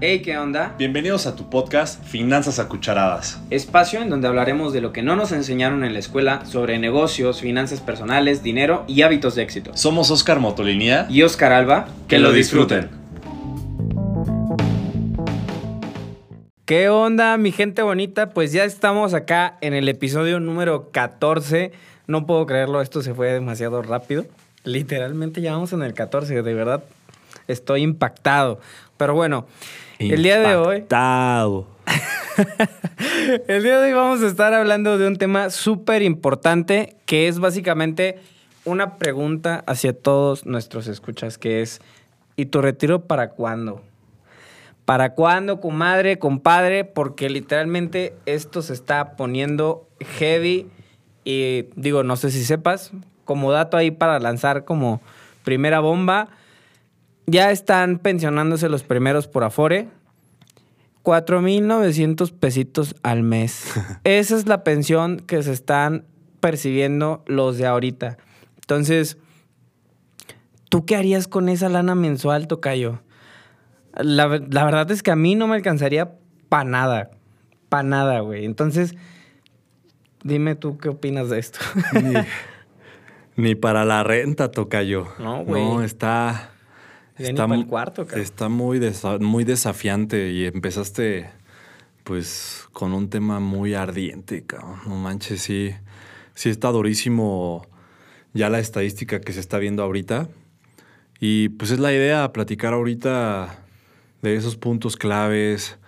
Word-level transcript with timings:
Hey, 0.00 0.22
¿qué 0.22 0.38
onda? 0.38 0.76
Bienvenidos 0.78 1.26
a 1.26 1.34
tu 1.34 1.50
podcast 1.50 2.00
Finanzas 2.04 2.60
a 2.60 2.68
Cucharadas. 2.68 3.40
Espacio 3.50 4.00
en 4.00 4.08
donde 4.10 4.28
hablaremos 4.28 4.72
de 4.72 4.80
lo 4.80 4.92
que 4.92 5.02
no 5.02 5.16
nos 5.16 5.32
enseñaron 5.32 5.82
en 5.82 5.92
la 5.92 5.98
escuela 5.98 6.46
sobre 6.46 6.78
negocios, 6.78 7.40
finanzas 7.40 7.80
personales, 7.80 8.44
dinero 8.44 8.84
y 8.86 9.02
hábitos 9.02 9.34
de 9.34 9.42
éxito. 9.42 9.72
Somos 9.74 10.12
Oscar 10.12 10.38
Motolinía 10.38 11.08
Y 11.10 11.22
Oscar 11.22 11.52
Alba, 11.52 11.88
que 12.06 12.20
lo 12.20 12.30
disfruten. 12.30 12.90
¿Qué 16.64 16.88
onda, 16.90 17.36
mi 17.36 17.50
gente 17.50 17.82
bonita? 17.82 18.30
Pues 18.30 18.52
ya 18.52 18.62
estamos 18.62 19.14
acá 19.14 19.58
en 19.62 19.74
el 19.74 19.88
episodio 19.88 20.38
número 20.38 20.90
14. 20.92 21.72
No 22.06 22.24
puedo 22.24 22.46
creerlo, 22.46 22.82
esto 22.82 23.02
se 23.02 23.14
fue 23.14 23.32
demasiado 23.32 23.82
rápido. 23.82 24.26
Literalmente 24.62 25.40
ya 25.40 25.54
vamos 25.54 25.72
en 25.72 25.82
el 25.82 25.92
14, 25.92 26.40
de 26.42 26.54
verdad. 26.54 26.84
Estoy 27.48 27.82
impactado. 27.82 28.60
Pero 28.96 29.14
bueno, 29.14 29.46
el 29.98 30.22
día 30.22 30.38
de 30.40 30.56
hoy. 30.56 30.84
El 33.48 33.62
día 33.64 33.80
de 33.80 33.88
hoy 33.88 33.92
vamos 33.92 34.22
a 34.22 34.28
estar 34.28 34.54
hablando 34.54 34.96
de 34.96 35.08
un 35.08 35.16
tema 35.16 35.50
súper 35.50 36.02
importante 36.02 36.96
que 37.04 37.26
es 37.26 37.40
básicamente 37.40 38.18
una 38.64 38.96
pregunta 38.96 39.64
hacia 39.66 39.92
todos 39.92 40.46
nuestros 40.46 40.86
escuchas, 40.86 41.36
que 41.36 41.62
es, 41.62 41.80
¿y 42.36 42.46
tu 42.46 42.62
retiro 42.62 43.06
para 43.06 43.30
cuándo? 43.30 43.82
¿Para 44.84 45.14
cuándo, 45.14 45.60
comadre, 45.60 46.18
compadre? 46.18 46.84
Porque 46.84 47.28
literalmente 47.28 48.14
esto 48.24 48.62
se 48.62 48.74
está 48.74 49.16
poniendo 49.16 49.88
heavy 50.18 50.68
y 51.24 51.66
digo, 51.74 52.04
no 52.04 52.16
sé 52.16 52.30
si 52.30 52.44
sepas, 52.44 52.92
como 53.24 53.50
dato 53.50 53.76
ahí 53.76 53.90
para 53.90 54.20
lanzar 54.20 54.64
como 54.64 55.00
primera 55.42 55.80
bomba, 55.80 56.28
ya 57.28 57.50
están 57.50 57.98
pensionándose 57.98 58.68
los 58.68 58.82
primeros 58.82 59.28
por 59.28 59.44
Afore. 59.44 59.88
4.900 61.04 62.32
pesitos 62.32 62.96
al 63.02 63.22
mes. 63.22 63.72
Esa 64.04 64.36
es 64.36 64.46
la 64.46 64.64
pensión 64.64 65.18
que 65.20 65.42
se 65.42 65.52
están 65.52 66.04
percibiendo 66.40 67.22
los 67.26 67.58
de 67.58 67.66
ahorita. 67.66 68.18
Entonces, 68.56 69.18
¿tú 70.68 70.84
qué 70.84 70.96
harías 70.96 71.28
con 71.28 71.48
esa 71.48 71.68
lana 71.68 71.94
mensual, 71.94 72.46
Tocayo? 72.48 73.00
La, 73.94 74.26
la 74.26 74.64
verdad 74.64 74.90
es 74.90 75.02
que 75.02 75.10
a 75.10 75.16
mí 75.16 75.34
no 75.34 75.46
me 75.46 75.56
alcanzaría 75.56 76.12
para 76.48 76.64
nada. 76.64 77.10
Para 77.68 77.82
nada, 77.82 78.20
güey. 78.20 78.44
Entonces, 78.44 78.94
dime 80.22 80.54
tú 80.54 80.78
qué 80.78 80.88
opinas 80.88 81.30
de 81.30 81.38
esto. 81.38 81.58
Ni, 81.92 82.14
ni 83.42 83.54
para 83.54 83.84
la 83.84 84.02
renta 84.04 84.50
toca 84.50 84.82
yo. 84.82 85.08
No, 85.18 85.44
güey. 85.44 85.64
No, 85.64 85.82
está. 85.82 86.52
Está 87.18 87.46
para 87.46 87.54
el 87.58 87.64
mu- 87.64 87.70
cuarto, 87.70 88.06
cabrón. 88.06 88.22
Está 88.22 88.48
muy, 88.48 88.78
desa- 88.78 89.18
muy 89.20 89.44
desafiante 89.44 90.30
y 90.32 90.44
empezaste, 90.46 91.30
pues, 92.04 92.66
con 92.72 92.92
un 92.92 93.10
tema 93.10 93.40
muy 93.40 93.74
ardiente, 93.74 94.42
cabrón. 94.44 94.78
No 94.86 94.96
manches, 94.96 95.42
sí. 95.42 95.72
Sí 96.34 96.48
está 96.50 96.68
durísimo 96.70 97.66
ya 98.32 98.48
la 98.50 98.60
estadística 98.60 99.20
que 99.20 99.32
se 99.32 99.40
está 99.40 99.58
viendo 99.58 99.82
ahorita. 99.82 100.28
Y 101.20 101.48
pues 101.50 101.72
es 101.72 101.80
la 101.80 101.92
idea, 101.92 102.32
platicar 102.32 102.72
ahorita 102.74 103.58
de 104.22 104.36
esos 104.36 104.56
puntos 104.56 104.96
claves, 104.96 105.78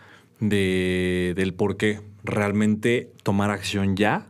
de, 0.41 1.35
del 1.37 1.55
por 1.55 1.77
qué 1.77 2.01
realmente 2.25 3.13
tomar 3.23 3.51
acción 3.51 3.95
ya 3.97 4.27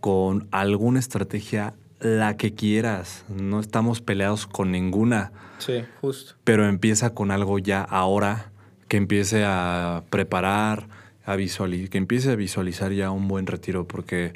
con 0.00 0.48
alguna 0.50 0.98
estrategia, 0.98 1.74
la 2.00 2.36
que 2.36 2.54
quieras. 2.54 3.24
No 3.28 3.60
estamos 3.60 4.00
peleados 4.02 4.46
con 4.46 4.72
ninguna, 4.72 5.32
Sí, 5.60 5.84
justo. 6.00 6.34
pero 6.44 6.66
empieza 6.66 7.14
con 7.14 7.30
algo 7.30 7.58
ya 7.58 7.82
ahora, 7.82 8.50
que 8.88 8.96
empiece 8.96 9.44
a 9.46 10.02
preparar, 10.10 10.88
a 11.24 11.36
que 11.36 11.98
empiece 11.98 12.32
a 12.32 12.34
visualizar 12.34 12.92
ya 12.92 13.10
un 13.10 13.28
buen 13.28 13.46
retiro, 13.46 13.86
porque 13.86 14.32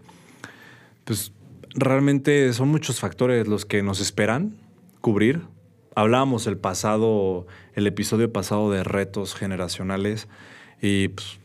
pues 1.05 1.33
realmente 1.75 2.53
son 2.53 2.69
muchos 2.69 3.01
factores 3.01 3.49
los 3.49 3.65
que 3.65 3.83
nos 3.83 4.01
esperan 4.01 4.55
cubrir. 5.01 5.43
Hablábamos 5.97 6.47
el 6.47 6.57
pasado, 6.57 7.47
el 7.75 7.87
episodio 7.87 8.33
pasado 8.33 8.71
de 8.71 8.85
retos 8.85 9.35
generacionales 9.35 10.29
y 10.81 11.09
pues, 11.09 11.39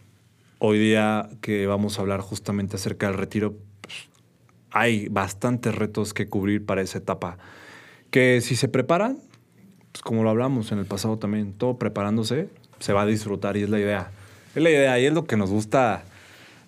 hoy 0.59 0.79
día 0.79 1.29
que 1.41 1.65
vamos 1.67 1.97
a 1.97 2.01
hablar 2.01 2.21
justamente 2.21 2.75
acerca 2.75 3.07
del 3.07 3.17
retiro, 3.17 3.55
pues, 3.81 4.09
hay 4.71 5.07
bastantes 5.07 5.73
retos 5.73 6.13
que 6.13 6.29
cubrir 6.29 6.65
para 6.65 6.81
esa 6.81 6.99
etapa. 6.99 7.37
Que 8.11 8.41
si 8.41 8.55
se 8.55 8.67
preparan, 8.67 9.17
pues 9.91 10.01
como 10.01 10.23
lo 10.23 10.29
hablamos 10.29 10.71
en 10.71 10.79
el 10.79 10.85
pasado 10.85 11.17
también, 11.17 11.53
todo 11.53 11.77
preparándose, 11.77 12.49
se 12.79 12.93
va 12.93 13.03
a 13.03 13.05
disfrutar 13.05 13.57
y 13.57 13.63
es 13.63 13.69
la 13.69 13.79
idea. 13.79 14.11
Es 14.55 14.63
la 14.63 14.69
idea 14.69 14.99
y 14.99 15.05
es 15.05 15.13
lo 15.13 15.25
que 15.25 15.37
nos 15.37 15.49
gusta, 15.49 16.03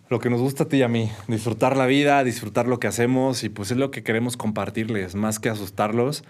lo 0.10 0.20
que 0.20 0.30
nos 0.30 0.40
gusta 0.40 0.64
a 0.64 0.68
ti 0.68 0.78
y 0.78 0.84
a 0.84 0.88
mí, 0.88 1.12
disfrutar 1.28 1.78
la 1.78 1.86
vida, 1.86 2.24
disfrutar 2.24 2.68
lo 2.68 2.80
que 2.80 2.88
hacemos 2.88 3.44
y 3.44 3.50
pues 3.50 3.72
es 3.72 3.78
lo 3.78 3.92
que 3.92 4.04
queremos 4.04 4.38
compartirles, 4.38 5.16
más 5.16 5.40
que 5.40 5.50
asustarlos, 5.50 6.24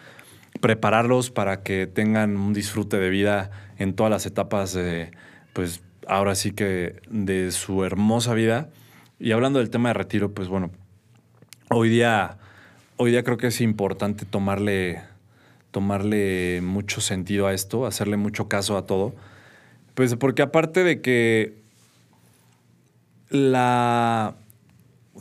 prepararlos 0.60 1.32
para 1.32 1.64
que 1.64 1.88
tengan 1.88 2.38
un 2.38 2.54
disfrute 2.54 2.98
de 2.98 3.10
vida 3.10 3.52
en 3.78 3.94
todas 3.94 4.12
las 4.12 4.26
etapas 4.26 4.74
de, 4.74 5.12
pues 5.54 5.82
ahora 6.08 6.36
sí 6.36 6.52
que 6.52 7.02
de 7.10 7.52
su 7.52 7.84
hermosa 7.84 8.34
vida. 8.34 8.70
Y 9.20 9.32
hablando 9.32 9.60
del 9.60 9.70
tema 9.70 9.90
de 9.90 9.94
retiro, 9.94 10.34
pues 10.34 10.48
bueno, 10.48 10.72
hoy 11.70 11.90
día, 11.90 12.38
hoy 12.98 13.12
día 13.12 13.24
creo 13.24 13.38
que 13.38 13.48
es 13.48 13.62
importante 13.62 14.26
tomarle, 14.26 15.02
tomarle 15.72 16.62
mucho 16.62 17.02
sentido 17.02 17.48
a 17.48 17.54
esto, 17.54 17.86
hacerle 17.86 18.18
mucho 18.18 18.48
caso 18.48 18.78
a 18.78 18.86
todo. 18.86 19.16
Pues 19.96 20.16
porque 20.16 20.42
aparte 20.42 20.84
de 20.84 21.02
que 21.02 21.56
la... 23.30 24.36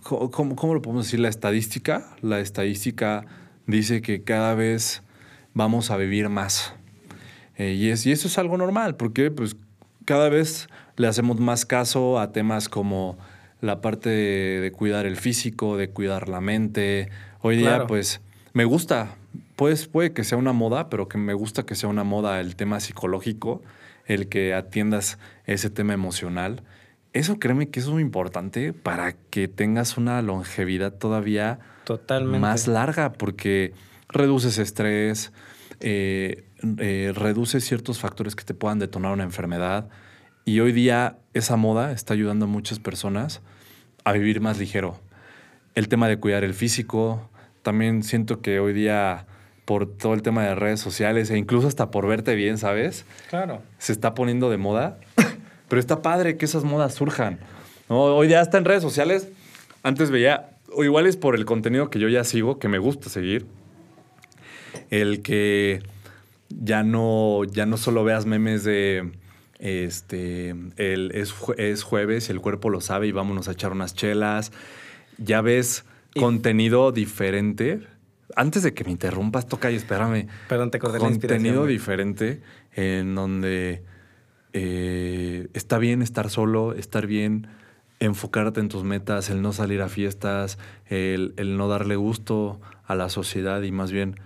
¿Cómo, 0.02 0.56
cómo 0.56 0.74
lo 0.74 0.82
podemos 0.82 1.06
decir? 1.06 1.20
La 1.20 1.28
estadística. 1.28 2.16
La 2.22 2.40
estadística 2.40 3.26
dice 3.66 4.02
que 4.02 4.22
cada 4.22 4.54
vez 4.54 5.02
vamos 5.52 5.90
a 5.90 5.96
vivir 5.96 6.28
más. 6.28 6.74
Eh, 7.56 7.72
y, 7.72 7.90
es, 7.90 8.06
y 8.06 8.12
eso 8.12 8.28
es 8.28 8.38
algo 8.38 8.56
normal, 8.56 8.96
porque 8.96 9.30
pues 9.30 9.56
cada 10.04 10.28
vez 10.28 10.68
le 10.96 11.06
hacemos 11.06 11.38
más 11.40 11.66
caso 11.66 12.18
a 12.18 12.32
temas 12.32 12.68
como 12.68 13.18
la 13.60 13.80
parte 13.82 14.08
de, 14.08 14.60
de 14.60 14.72
cuidar 14.72 15.04
el 15.06 15.16
físico, 15.16 15.76
de 15.76 15.90
cuidar 15.90 16.28
la 16.28 16.40
mente. 16.40 17.10
Hoy 17.42 17.56
día, 17.56 17.68
Claro. 17.68 17.86
pues, 17.86 18.20
me 18.54 18.64
gusta. 18.64 19.16
Pues 19.56 19.86
puede 19.86 20.12
que 20.12 20.24
sea 20.24 20.38
una 20.38 20.52
moda, 20.52 20.88
pero 20.88 21.08
que 21.08 21.18
me 21.18 21.34
gusta 21.34 21.64
que 21.64 21.74
sea 21.74 21.88
una 21.88 22.04
moda 22.04 22.40
el 22.40 22.56
tema 22.56 22.80
psicológico, 22.80 23.62
el 24.06 24.28
que 24.28 24.54
atiendas 24.54 25.18
ese 25.46 25.70
tema 25.70 25.94
emocional. 25.94 26.62
Eso 27.12 27.38
créeme 27.38 27.68
que 27.70 27.80
es 27.80 27.88
muy 27.88 28.02
importante 28.02 28.72
para 28.72 29.12
que 29.12 29.48
tengas 29.48 29.96
una 29.96 30.22
longevidad 30.22 30.94
todavía 30.94 31.58
Totalmente. 31.84 32.38
más 32.38 32.68
larga 32.68 33.12
porque 33.12 33.72
reduces 34.08 34.58
estrés, 34.58 35.32
eh, 35.80 36.44
eh, 36.78 37.12
reduces 37.14 37.64
ciertos 37.64 37.98
factores 37.98 38.36
que 38.36 38.44
te 38.44 38.54
puedan 38.54 38.78
detonar 38.78 39.12
una 39.12 39.24
enfermedad. 39.24 39.88
Y 40.44 40.60
hoy 40.60 40.72
día 40.72 41.18
esa 41.34 41.56
moda 41.56 41.92
está 41.92 42.14
ayudando 42.14 42.46
a 42.46 42.48
muchas 42.48 42.78
personas 42.78 43.40
a 44.04 44.12
vivir 44.12 44.40
más 44.40 44.58
ligero. 44.58 45.00
El 45.74 45.88
tema 45.88 46.08
de 46.08 46.18
cuidar 46.18 46.44
el 46.44 46.54
físico, 46.54 47.29
también 47.62 48.02
siento 48.02 48.40
que 48.40 48.60
hoy 48.60 48.72
día 48.72 49.26
por 49.64 49.86
todo 49.86 50.14
el 50.14 50.22
tema 50.22 50.44
de 50.44 50.54
redes 50.54 50.80
sociales 50.80 51.30
e 51.30 51.38
incluso 51.38 51.68
hasta 51.68 51.90
por 51.90 52.06
verte 52.06 52.34
bien, 52.34 52.58
¿sabes? 52.58 53.04
Claro. 53.28 53.62
se 53.78 53.92
está 53.92 54.14
poniendo 54.14 54.50
de 54.50 54.56
moda, 54.56 54.98
pero 55.68 55.78
está 55.78 56.02
padre 56.02 56.36
que 56.36 56.44
esas 56.44 56.64
modas 56.64 56.94
surjan. 56.94 57.38
¿no? 57.88 58.02
Hoy 58.02 58.28
ya 58.28 58.40
está 58.40 58.58
en 58.58 58.64
redes 58.64 58.82
sociales. 58.82 59.28
Antes 59.82 60.10
veía, 60.10 60.50
o 60.74 60.82
igual 60.84 61.06
es 61.06 61.16
por 61.16 61.36
el 61.36 61.44
contenido 61.44 61.88
que 61.88 61.98
yo 61.98 62.08
ya 62.08 62.24
sigo, 62.24 62.58
que 62.58 62.68
me 62.68 62.78
gusta 62.78 63.08
seguir, 63.08 63.46
el 64.90 65.22
que 65.22 65.82
ya 66.48 66.82
no, 66.82 67.44
ya 67.44 67.64
no 67.66 67.76
solo 67.76 68.02
veas 68.02 68.26
memes 68.26 68.64
de 68.64 69.12
este 69.60 70.50
el, 70.78 71.12
es, 71.14 71.34
es 71.58 71.82
jueves 71.82 72.28
y 72.28 72.32
el 72.32 72.40
cuerpo 72.40 72.70
lo 72.70 72.80
sabe 72.80 73.06
y 73.06 73.12
vámonos 73.12 73.46
a 73.48 73.52
echar 73.52 73.72
unas 73.72 73.94
chelas. 73.94 74.50
Ya 75.18 75.42
ves 75.42 75.84
Y- 76.14 76.20
contenido 76.20 76.92
diferente. 76.92 77.80
Antes 78.36 78.62
de 78.62 78.74
que 78.74 78.84
me 78.84 78.92
interrumpas, 78.92 79.46
toca 79.46 79.70
y 79.70 79.76
espérame 79.76 80.28
Perdón, 80.48 80.70
te 80.70 80.78
corté 80.78 80.98
contenido 80.98 81.66
diferente 81.66 82.40
en 82.72 83.14
donde 83.14 83.82
eh, 84.52 85.48
está 85.52 85.78
bien 85.78 86.02
estar 86.02 86.30
solo, 86.30 86.74
estar 86.74 87.06
bien 87.06 87.48
enfocarte 87.98 88.60
en 88.60 88.68
tus 88.68 88.82
metas, 88.84 89.30
el 89.30 89.42
no 89.42 89.52
salir 89.52 89.82
a 89.82 89.88
fiestas, 89.88 90.58
el, 90.86 91.34
el 91.36 91.56
no 91.56 91.68
darle 91.68 91.96
gusto 91.96 92.60
a 92.86 92.94
la 92.94 93.08
sociedad 93.08 93.62
y 93.62 93.72
más 93.72 93.92
bien 93.92 94.16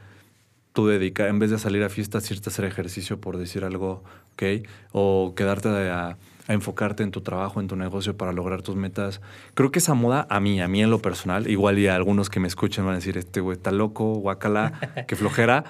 tú 0.72 0.86
dedicar, 0.86 1.28
en 1.28 1.38
vez 1.38 1.50
de 1.50 1.58
salir 1.58 1.82
a 1.82 1.88
fiestas, 1.88 2.30
irte 2.30 2.48
a 2.48 2.52
hacer 2.52 2.64
ejercicio 2.66 3.20
por 3.20 3.36
decir 3.36 3.64
algo, 3.64 4.04
¿ok? 4.34 4.66
O 4.92 5.34
quedarte 5.36 5.68
a, 5.68 6.18
a 6.46 6.52
enfocarte 6.52 7.02
en 7.02 7.10
tu 7.10 7.20
trabajo, 7.20 7.60
en 7.60 7.68
tu 7.68 7.76
negocio 7.76 8.16
para 8.16 8.32
lograr 8.32 8.62
tus 8.62 8.76
metas. 8.76 9.20
Creo 9.54 9.70
que 9.70 9.78
esa 9.78 9.94
moda, 9.94 10.26
a 10.28 10.40
mí, 10.40 10.60
a 10.60 10.68
mí 10.68 10.82
en 10.82 10.90
lo 10.90 11.00
personal, 11.00 11.48
igual 11.48 11.78
y 11.78 11.86
a 11.86 11.94
algunos 11.94 12.28
que 12.28 12.40
me 12.40 12.48
escuchen 12.48 12.84
van 12.84 12.94
a 12.94 12.96
decir, 12.96 13.16
este 13.16 13.40
güey 13.40 13.56
está 13.56 13.72
loco, 13.72 14.14
guacala, 14.14 15.04
qué 15.08 15.16
flojera, 15.16 15.64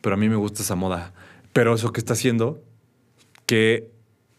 pero 0.00 0.14
a 0.14 0.18
mí 0.18 0.28
me 0.28 0.36
gusta 0.36 0.62
esa 0.62 0.74
moda. 0.74 1.12
Pero 1.52 1.74
eso 1.74 1.92
que 1.92 2.00
está 2.00 2.12
haciendo, 2.14 2.62
que 3.46 3.90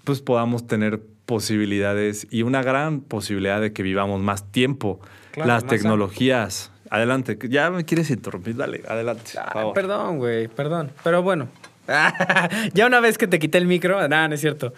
pues 0.03 0.21
podamos 0.21 0.67
tener 0.67 1.01
posibilidades 1.25 2.27
y 2.29 2.43
una 2.43 2.61
gran 2.63 3.01
posibilidad 3.01 3.61
de 3.61 3.73
que 3.73 3.83
vivamos 3.83 4.21
más 4.21 4.51
tiempo. 4.51 4.99
Claro, 5.31 5.47
Las 5.47 5.63
más 5.63 5.69
tecnologías. 5.69 6.71
Adelante, 6.89 7.37
ya 7.49 7.71
me 7.71 7.85
quieres 7.85 8.09
interrumpir, 8.09 8.55
dale, 8.55 8.83
adelante. 8.87 9.31
Ah, 9.37 9.51
favor. 9.51 9.73
perdón, 9.73 10.17
güey, 10.17 10.47
perdón. 10.47 10.91
Pero 11.03 11.23
bueno. 11.23 11.47
ya 12.73 12.85
una 12.85 12.99
vez 12.99 13.17
que 13.17 13.27
te 13.27 13.39
quité 13.39 13.57
el 13.57 13.65
micro, 13.65 14.07
nada, 14.07 14.27
no 14.27 14.35
es 14.35 14.41
cierto. 14.41 14.73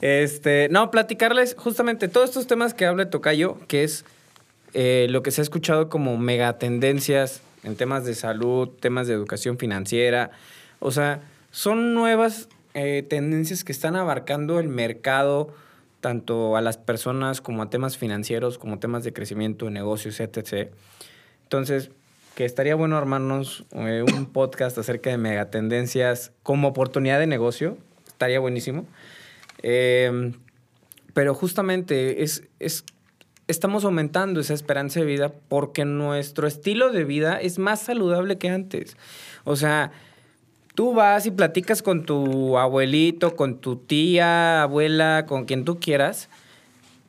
Este, 0.00 0.68
no, 0.70 0.90
platicarles 0.90 1.54
justamente 1.58 2.08
todos 2.08 2.30
estos 2.30 2.46
temas 2.46 2.74
que 2.74 2.86
habla 2.86 3.08
Tocayo, 3.08 3.58
que 3.66 3.84
es 3.84 4.04
eh, 4.74 5.06
lo 5.08 5.22
que 5.22 5.30
se 5.30 5.40
ha 5.40 5.44
escuchado 5.44 5.88
como 5.88 6.18
megatendencias 6.18 7.40
en 7.64 7.76
temas 7.76 8.04
de 8.04 8.14
salud, 8.14 8.68
temas 8.68 9.06
de 9.06 9.14
educación 9.14 9.58
financiera. 9.58 10.30
O 10.80 10.90
sea, 10.90 11.22
son 11.50 11.94
nuevas 11.94 12.48
eh, 12.74 13.04
tendencias 13.08 13.64
que 13.64 13.72
están 13.72 13.96
abarcando 13.96 14.60
el 14.60 14.68
mercado, 14.68 15.54
tanto 16.00 16.56
a 16.56 16.60
las 16.60 16.76
personas 16.76 17.40
como 17.40 17.62
a 17.62 17.70
temas 17.70 17.96
financieros, 17.96 18.58
como 18.58 18.78
temas 18.78 19.02
de 19.02 19.12
crecimiento 19.14 19.64
de 19.64 19.70
negocios, 19.70 20.20
etc. 20.20 20.68
Entonces, 21.44 21.90
que 22.34 22.44
estaría 22.44 22.74
bueno 22.74 22.98
armarnos 22.98 23.64
eh, 23.72 24.04
un 24.06 24.26
podcast 24.26 24.76
acerca 24.76 25.08
de 25.08 25.16
megatendencias 25.16 26.32
como 26.42 26.68
oportunidad 26.68 27.18
de 27.18 27.26
negocio. 27.26 27.78
Estaría 28.06 28.38
buenísimo. 28.38 28.86
Eh, 29.68 30.32
pero 31.12 31.34
justamente 31.34 32.22
es, 32.22 32.44
es, 32.60 32.84
estamos 33.48 33.84
aumentando 33.84 34.38
esa 34.38 34.54
esperanza 34.54 35.00
de 35.00 35.06
vida 35.06 35.32
porque 35.48 35.84
nuestro 35.84 36.46
estilo 36.46 36.92
de 36.92 37.02
vida 37.02 37.40
es 37.40 37.58
más 37.58 37.80
saludable 37.80 38.38
que 38.38 38.48
antes. 38.48 38.96
O 39.42 39.56
sea, 39.56 39.90
tú 40.76 40.94
vas 40.94 41.26
y 41.26 41.32
platicas 41.32 41.82
con 41.82 42.06
tu 42.06 42.58
abuelito, 42.58 43.34
con 43.34 43.58
tu 43.58 43.74
tía, 43.74 44.62
abuela, 44.62 45.26
con 45.26 45.46
quien 45.46 45.64
tú 45.64 45.80
quieras, 45.80 46.28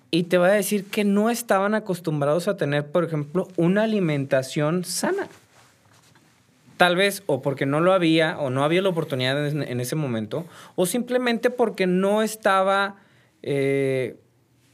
y 0.10 0.24
te 0.24 0.40
va 0.40 0.48
a 0.48 0.54
decir 0.54 0.86
que 0.86 1.04
no 1.04 1.30
estaban 1.30 1.76
acostumbrados 1.76 2.48
a 2.48 2.58
tener, 2.58 2.88
por 2.88 3.04
ejemplo, 3.04 3.50
una 3.56 3.84
alimentación 3.84 4.84
sana. 4.84 5.28
Tal 6.78 6.96
vez 6.96 7.24
o 7.26 7.42
porque 7.42 7.66
no 7.66 7.80
lo 7.80 7.92
había 7.94 8.38
o 8.40 8.50
no 8.50 8.64
había 8.64 8.82
la 8.82 8.90
oportunidad 8.90 9.48
en, 9.48 9.64
en 9.64 9.80
ese 9.80 9.96
momento, 9.96 10.46
o 10.76 10.86
simplemente 10.86 11.50
porque 11.50 11.88
no 11.88 12.22
estaba, 12.22 12.98
eh, 13.42 14.16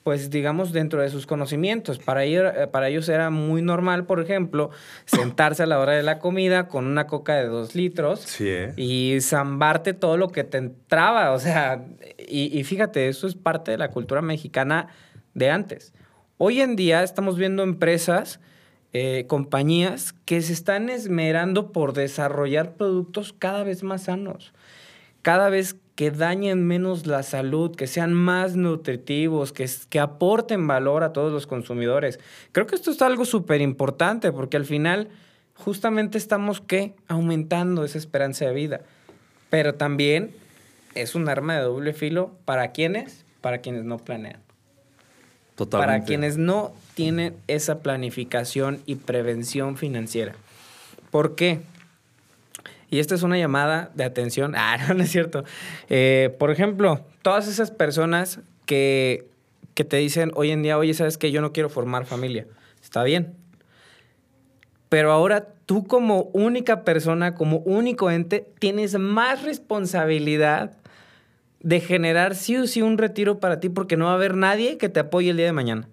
pues 0.04 0.30
digamos, 0.30 0.74
dentro 0.74 1.02
de 1.02 1.10
sus 1.10 1.26
conocimientos. 1.26 1.98
Para, 2.00 2.26
ello- 2.26 2.50
eh, 2.50 2.68
para 2.68 2.90
ellos 2.90 3.08
era 3.08 3.30
muy 3.30 3.62
normal, 3.62 4.06
por 4.06 4.20
ejemplo, 4.20 4.70
sentarse 5.06 5.64
a 5.64 5.66
la 5.66 5.80
hora 5.80 5.94
de 5.94 6.04
la 6.04 6.20
comida 6.20 6.68
con 6.68 6.86
una 6.88 7.08
coca 7.08 7.36
de 7.36 7.48
dos 7.48 7.74
litros 7.74 8.20
Sí, 8.20 8.50
¿eh? 8.50 8.74
y 8.76 9.20
zambarte 9.22 9.94
todo 9.94 10.18
lo 10.18 10.28
que 10.28 10.44
te 10.44 10.58
entraba. 10.58 11.32
O 11.32 11.40
sea, 11.40 11.86
y, 12.28 12.58
y 12.60 12.64
fíjate, 12.66 13.08
eso 13.08 13.28
es 13.28 13.36
parte 13.36 13.72
de 13.72 13.78
la 13.78 13.92
cultura 13.92 14.22
mexicana 14.22 14.88
de 15.34 15.50
antes. 15.50 15.94
Hoy 16.38 16.60
en 16.60 16.76
día 16.76 17.02
estamos 17.04 17.38
viendo 17.38 17.64
empresas, 17.64 18.42
eh, 18.94 19.26
compañías 19.28 20.14
que 20.26 20.42
se 20.42 20.54
están 20.54 20.90
esmerando 20.90 21.72
por 21.72 21.94
desarrollar 21.94 22.76
productos 22.76 23.34
cada 23.34 23.64
vez 23.64 23.82
más 23.82 24.04
sanos, 24.04 24.54
cada 25.24 25.50
vez 25.50 25.76
que 25.96 26.12
dañen 26.12 26.66
menos 26.66 27.06
la 27.06 27.24
salud, 27.24 27.76
que 27.76 27.88
sean 27.88 28.14
más 28.14 28.56
nutritivos, 28.56 29.52
que, 29.52 29.70
que 29.90 30.00
aporten 30.00 30.68
valor 30.68 31.04
a 31.04 31.14
todos 31.14 31.32
los 31.32 31.48
consumidores. 31.48 32.20
Creo 32.52 32.68
que 32.68 32.76
esto 32.76 32.92
es 32.92 33.02
algo 33.02 33.26
súper 33.26 33.62
importante 33.62 34.32
porque 34.32 34.58
al 34.58 34.66
final 34.66 35.10
justamente 35.56 36.18
estamos 36.18 36.62
¿qué? 36.62 36.96
aumentando 37.08 37.84
esa 37.84 37.98
esperanza 37.98 38.46
de 38.46 38.54
vida. 38.54 38.82
Pero 39.50 39.76
también 39.76 40.36
es 40.96 41.16
un 41.16 41.30
arma 41.30 41.56
de 41.56 41.62
doble 41.62 41.94
filo 41.94 42.32
para 42.46 42.72
quienes, 42.72 43.26
para 43.42 43.60
quienes 43.60 43.84
no 43.84 43.98
planean. 43.98 44.42
Totalmente. 45.56 45.94
Para 45.94 46.06
quienes 46.06 46.38
no 46.38 46.74
tienen 46.96 47.36
esa 47.48 47.80
planificación 47.80 48.82
y 48.86 48.96
prevención 48.96 49.78
financiera. 49.78 50.36
¿Por 51.12 51.36
qué? 51.36 51.62
Y 52.90 53.00
esta 53.00 53.16
es 53.16 53.24
una 53.24 53.38
llamada 53.38 53.92
de 53.96 54.04
atención. 54.04 54.54
Ah, 54.58 54.78
no, 54.78 54.94
no 54.94 55.04
es 55.04 55.12
cierto. 55.12 55.44
Eh, 55.90 56.36
por 56.40 56.52
ejemplo, 56.52 57.06
todas 57.22 57.48
esas 57.48 57.72
personas 57.72 58.40
que, 58.66 59.28
que 59.74 59.84
te 59.84 59.98
dicen 59.98 60.32
hoy 60.36 60.52
en 60.52 60.64
día, 60.64 60.78
oye, 60.78 60.94
¿sabes 60.94 61.18
qué? 61.18 61.32
Yo 61.32 61.42
no 61.42 61.54
quiero 61.54 61.70
formar 61.70 62.06
familia. 62.06 62.46
Está 62.82 63.04
bien. 63.04 63.36
Pero 64.90 65.12
ahora 65.12 65.48
tú 65.66 65.88
como 65.88 66.30
única 66.34 66.84
persona, 66.84 67.34
como 67.34 67.58
único 67.60 68.12
ente, 68.12 68.46
tienes 68.60 68.98
más 69.00 69.44
responsabilidad 69.44 70.78
de 71.62 71.80
generar 71.80 72.36
sí 72.36 72.58
o 72.58 72.68
sí 72.68 72.82
un 72.82 72.98
retiro 73.00 73.40
para 73.40 73.60
ti 73.60 73.70
porque 73.70 73.98
no 73.98 74.06
va 74.06 74.12
a 74.12 74.16
haber 74.16 74.36
nadie 74.36 74.78
que 74.78 74.90
te 74.90 75.00
apoye 75.00 75.32
el 75.32 75.38
día 75.38 75.48
de 75.48 75.54
mañana. 75.54 75.90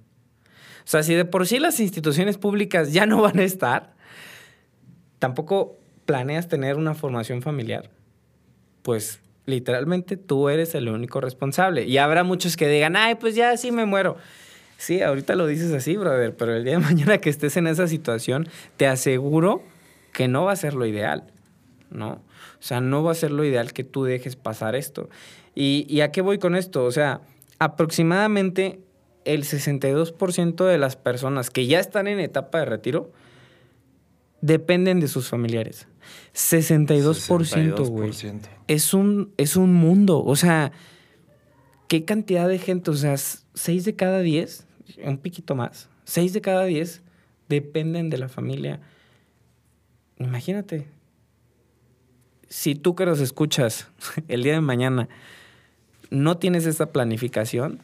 O 0.84 0.88
sea, 0.88 1.02
si 1.02 1.14
de 1.14 1.24
por 1.24 1.46
sí 1.46 1.58
las 1.58 1.80
instituciones 1.80 2.38
públicas 2.38 2.92
ya 2.92 3.06
no 3.06 3.20
van 3.22 3.38
a 3.38 3.44
estar, 3.44 3.94
tampoco 5.18 5.78
planeas 6.06 6.48
tener 6.48 6.76
una 6.76 6.94
formación 6.94 7.42
familiar, 7.42 7.90
pues 8.82 9.20
literalmente 9.46 10.16
tú 10.16 10.48
eres 10.48 10.74
el 10.74 10.88
único 10.88 11.20
responsable. 11.20 11.84
Y 11.84 11.98
habrá 11.98 12.24
muchos 12.24 12.56
que 12.56 12.68
digan, 12.68 12.96
ay, 12.96 13.16
pues 13.16 13.34
ya 13.34 13.56
sí 13.56 13.70
me 13.72 13.84
muero. 13.84 14.16
Sí, 14.76 15.02
ahorita 15.02 15.34
lo 15.34 15.46
dices 15.46 15.72
así, 15.72 15.96
brother, 15.96 16.34
pero 16.34 16.56
el 16.56 16.64
día 16.64 16.74
de 16.74 16.78
mañana 16.84 17.18
que 17.18 17.30
estés 17.30 17.56
en 17.56 17.66
esa 17.66 17.86
situación, 17.86 18.48
te 18.76 18.86
aseguro 18.86 19.62
que 20.12 20.26
no 20.26 20.44
va 20.44 20.52
a 20.52 20.56
ser 20.56 20.74
lo 20.74 20.86
ideal, 20.86 21.24
¿no? 21.90 22.12
O 22.12 22.62
sea, 22.62 22.80
no 22.80 23.02
va 23.02 23.12
a 23.12 23.14
ser 23.14 23.30
lo 23.30 23.44
ideal 23.44 23.72
que 23.72 23.84
tú 23.84 24.04
dejes 24.04 24.36
pasar 24.36 24.74
esto. 24.74 25.08
¿Y, 25.54 25.86
y 25.88 26.00
a 26.00 26.10
qué 26.12 26.22
voy 26.22 26.38
con 26.38 26.56
esto? 26.56 26.84
O 26.84 26.92
sea, 26.92 27.20
aproximadamente 27.58 28.80
el 29.24 29.44
62% 29.44 30.64
de 30.64 30.78
las 30.78 30.96
personas 30.96 31.50
que 31.50 31.66
ya 31.66 31.80
están 31.80 32.06
en 32.06 32.20
etapa 32.20 32.58
de 32.58 32.64
retiro 32.64 33.12
dependen 34.40 35.00
de 35.00 35.08
sus 35.08 35.28
familiares. 35.28 35.86
62%, 36.34 37.88
güey. 37.88 38.10
62%. 38.10 38.40
Es 38.68 38.94
un, 38.94 39.32
es 39.36 39.56
un 39.56 39.74
mundo. 39.74 40.22
O 40.24 40.36
sea, 40.36 40.72
¿qué 41.88 42.04
cantidad 42.04 42.48
de 42.48 42.58
gente? 42.58 42.90
O 42.90 42.94
sea, 42.94 43.16
6 43.16 43.84
de 43.84 43.96
cada 43.96 44.20
10, 44.20 44.66
un 45.04 45.18
piquito 45.18 45.54
más, 45.54 45.88
6 46.04 46.32
de 46.32 46.40
cada 46.40 46.64
10 46.64 47.02
dependen 47.48 48.10
de 48.10 48.18
la 48.18 48.28
familia. 48.28 48.80
Imagínate. 50.18 50.86
Si 52.48 52.74
tú 52.74 52.94
que 52.94 53.06
nos 53.06 53.20
escuchas 53.20 53.88
el 54.28 54.42
día 54.42 54.54
de 54.54 54.60
mañana 54.60 55.08
no 56.10 56.38
tienes 56.38 56.66
esta 56.66 56.92
planificación, 56.92 57.80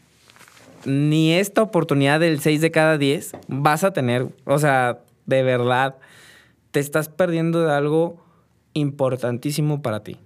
ni 0.86 1.32
esta 1.32 1.62
oportunidad 1.62 2.20
del 2.20 2.40
6 2.40 2.60
de 2.60 2.70
cada 2.70 2.96
10 2.96 3.32
vas 3.48 3.84
a 3.84 3.92
tener. 3.92 4.28
O 4.44 4.58
sea, 4.58 5.00
de 5.26 5.42
verdad, 5.42 5.96
te 6.70 6.80
estás 6.80 7.08
perdiendo 7.08 7.66
de 7.66 7.72
algo 7.72 8.24
importantísimo 8.72 9.82
para 9.82 10.02
ti. 10.04 10.16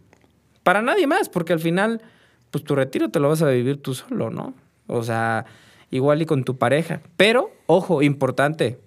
Para 0.62 0.82
nadie 0.82 1.06
más, 1.06 1.30
porque 1.30 1.54
al 1.54 1.60
final, 1.60 2.02
pues 2.50 2.62
tu 2.62 2.74
retiro 2.74 3.08
te 3.08 3.20
lo 3.20 3.28
vas 3.28 3.40
a 3.42 3.48
vivir 3.48 3.80
tú 3.80 3.94
solo, 3.94 4.30
¿no? 4.30 4.54
O 4.86 5.02
sea, 5.02 5.46
igual 5.90 6.20
y 6.20 6.26
con 6.26 6.44
tu 6.44 6.58
pareja. 6.58 7.00
Pero, 7.16 7.50
ojo, 7.66 8.02
importante, 8.02 8.78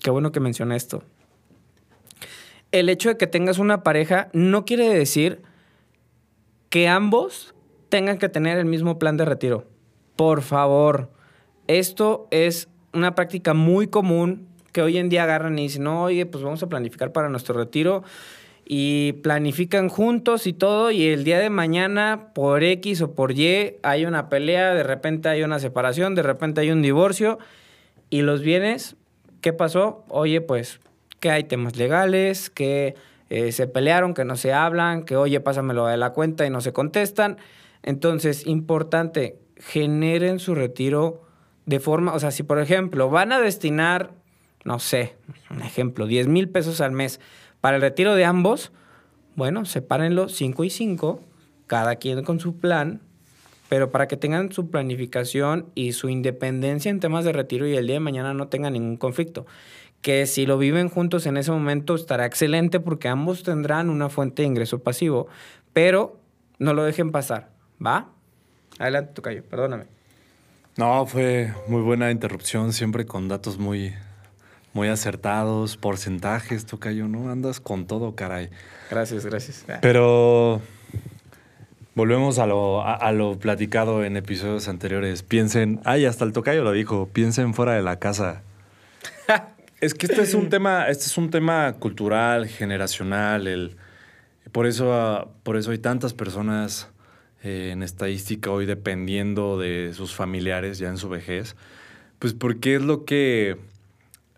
qué 0.00 0.10
bueno 0.10 0.32
que 0.32 0.40
mencioné 0.40 0.76
esto. 0.76 1.02
El 2.72 2.90
hecho 2.90 3.08
de 3.08 3.16
que 3.16 3.26
tengas 3.26 3.58
una 3.58 3.82
pareja 3.82 4.28
no 4.34 4.64
quiere 4.64 4.88
decir 4.88 5.40
que 6.68 6.88
ambos 6.88 7.54
tengan 7.88 8.18
que 8.18 8.28
tener 8.28 8.58
el 8.58 8.66
mismo 8.66 8.98
plan 8.98 9.16
de 9.16 9.24
retiro. 9.24 9.66
Por 10.16 10.42
favor, 10.42 11.10
esto 11.66 12.28
es 12.30 12.68
una 12.92 13.14
práctica 13.14 13.54
muy 13.54 13.86
común 13.86 14.48
que 14.72 14.82
hoy 14.82 14.98
en 14.98 15.08
día 15.08 15.24
agarran 15.24 15.58
y 15.58 15.62
dicen, 15.62 15.84
no, 15.84 16.04
oye, 16.04 16.26
pues 16.26 16.42
vamos 16.42 16.62
a 16.62 16.68
planificar 16.68 17.12
para 17.12 17.28
nuestro 17.28 17.54
retiro 17.54 18.02
y 18.64 19.14
planifican 19.14 19.88
juntos 19.88 20.46
y 20.46 20.52
todo 20.52 20.90
y 20.90 21.06
el 21.08 21.24
día 21.24 21.38
de 21.38 21.50
mañana 21.50 22.30
por 22.34 22.62
X 22.62 23.02
o 23.02 23.14
por 23.14 23.32
Y 23.32 23.76
hay 23.82 24.06
una 24.06 24.28
pelea, 24.28 24.74
de 24.74 24.82
repente 24.82 25.28
hay 25.28 25.42
una 25.42 25.58
separación, 25.58 26.14
de 26.14 26.22
repente 26.22 26.60
hay 26.60 26.70
un 26.70 26.80
divorcio 26.80 27.38
y 28.08 28.22
los 28.22 28.40
bienes, 28.40 28.96
¿qué 29.40 29.52
pasó? 29.52 30.04
Oye, 30.08 30.40
pues 30.40 30.80
que 31.20 31.30
hay 31.30 31.44
temas 31.44 31.76
legales, 31.76 32.50
que 32.50 32.94
eh, 33.30 33.52
se 33.52 33.66
pelearon, 33.66 34.14
que 34.14 34.24
no 34.24 34.36
se 34.36 34.52
hablan, 34.52 35.04
que 35.04 35.16
oye, 35.16 35.40
pásamelo 35.40 35.86
de 35.86 35.96
la 35.96 36.10
cuenta 36.10 36.46
y 36.46 36.50
no 36.50 36.60
se 36.60 36.72
contestan. 36.72 37.38
Entonces, 37.82 38.46
importante, 38.46 39.38
generen 39.56 40.38
su 40.38 40.54
retiro 40.54 41.22
de 41.66 41.80
forma, 41.80 42.12
o 42.14 42.20
sea, 42.20 42.30
si 42.30 42.42
por 42.42 42.58
ejemplo 42.58 43.10
van 43.10 43.32
a 43.32 43.40
destinar, 43.40 44.10
no 44.64 44.78
sé, 44.78 45.16
un 45.50 45.62
ejemplo, 45.62 46.06
10 46.06 46.28
mil 46.28 46.48
pesos 46.48 46.80
al 46.80 46.92
mes 46.92 47.20
para 47.60 47.76
el 47.76 47.82
retiro 47.82 48.14
de 48.14 48.24
ambos, 48.24 48.72
bueno, 49.36 49.64
sepárenlo 49.64 50.28
5 50.28 50.64
y 50.64 50.70
5, 50.70 51.20
cada 51.66 51.96
quien 51.96 52.22
con 52.24 52.40
su 52.40 52.56
plan, 52.56 53.00
pero 53.68 53.90
para 53.90 54.06
que 54.06 54.18
tengan 54.18 54.52
su 54.52 54.70
planificación 54.70 55.70
y 55.74 55.92
su 55.92 56.10
independencia 56.10 56.90
en 56.90 57.00
temas 57.00 57.24
de 57.24 57.32
retiro 57.32 57.66
y 57.66 57.76
el 57.76 57.86
día 57.86 57.94
de 57.94 58.00
mañana 58.00 58.34
no 58.34 58.48
tengan 58.48 58.74
ningún 58.74 58.98
conflicto. 58.98 59.46
Que 60.02 60.26
si 60.26 60.44
lo 60.44 60.58
viven 60.58 60.88
juntos 60.90 61.26
en 61.26 61.36
ese 61.36 61.52
momento 61.52 61.94
estará 61.94 62.26
excelente 62.26 62.80
porque 62.80 63.08
ambos 63.08 63.44
tendrán 63.44 63.88
una 63.88 64.10
fuente 64.10 64.42
de 64.42 64.48
ingreso 64.48 64.80
pasivo, 64.80 65.28
pero 65.72 66.18
no 66.58 66.74
lo 66.74 66.84
dejen 66.84 67.12
pasar, 67.12 67.50
¿va? 67.84 68.10
Adelante, 68.78 69.12
Tocayo, 69.14 69.44
perdóname. 69.44 69.86
No, 70.76 71.06
fue 71.06 71.52
muy 71.68 71.82
buena 71.82 72.10
interrupción, 72.10 72.72
siempre 72.72 73.04
con 73.04 73.28
datos 73.28 73.58
muy, 73.58 73.92
muy 74.72 74.88
acertados, 74.88 75.76
porcentajes, 75.76 76.64
Tocayo, 76.64 77.08
¿no? 77.08 77.30
Andas 77.30 77.60
con 77.60 77.86
todo, 77.86 78.14
caray. 78.14 78.48
Gracias, 78.90 79.26
gracias. 79.26 79.64
Pero 79.82 80.62
volvemos 81.94 82.38
a 82.38 82.46
lo, 82.46 82.82
a, 82.82 82.94
a 82.94 83.12
lo 83.12 83.38
platicado 83.38 84.02
en 84.04 84.16
episodios 84.16 84.68
anteriores. 84.68 85.22
Piensen, 85.22 85.80
ay, 85.84 86.06
hasta 86.06 86.24
el 86.24 86.32
Tocayo 86.32 86.64
lo 86.64 86.72
dijo, 86.72 87.08
piensen 87.12 87.52
fuera 87.52 87.74
de 87.74 87.82
la 87.82 87.98
casa. 87.98 88.42
Es 89.82 89.94
que 89.94 90.06
este 90.06 90.22
es 90.22 90.34
un 90.34 90.48
tema, 90.48 90.86
este 90.86 91.06
es 91.06 91.18
un 91.18 91.30
tema 91.30 91.72
cultural, 91.72 92.46
generacional. 92.46 93.48
El, 93.48 93.76
por, 94.52 94.68
eso, 94.68 95.34
por 95.42 95.56
eso 95.56 95.72
hay 95.72 95.78
tantas 95.78 96.14
personas 96.14 96.91
eh, 97.42 97.70
en 97.72 97.82
estadística 97.82 98.50
hoy 98.50 98.66
dependiendo 98.66 99.58
de 99.58 99.92
sus 99.94 100.14
familiares 100.14 100.78
ya 100.78 100.88
en 100.88 100.98
su 100.98 101.08
vejez. 101.08 101.56
Pues 102.18 102.34
porque 102.34 102.76
es 102.76 102.82
lo 102.82 103.04
que 103.04 103.56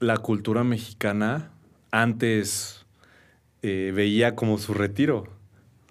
la 0.00 0.16
cultura 0.18 0.64
mexicana 0.64 1.50
antes 1.90 2.84
eh, 3.62 3.92
veía 3.94 4.34
como 4.34 4.58
su 4.58 4.74
retiro. 4.74 5.24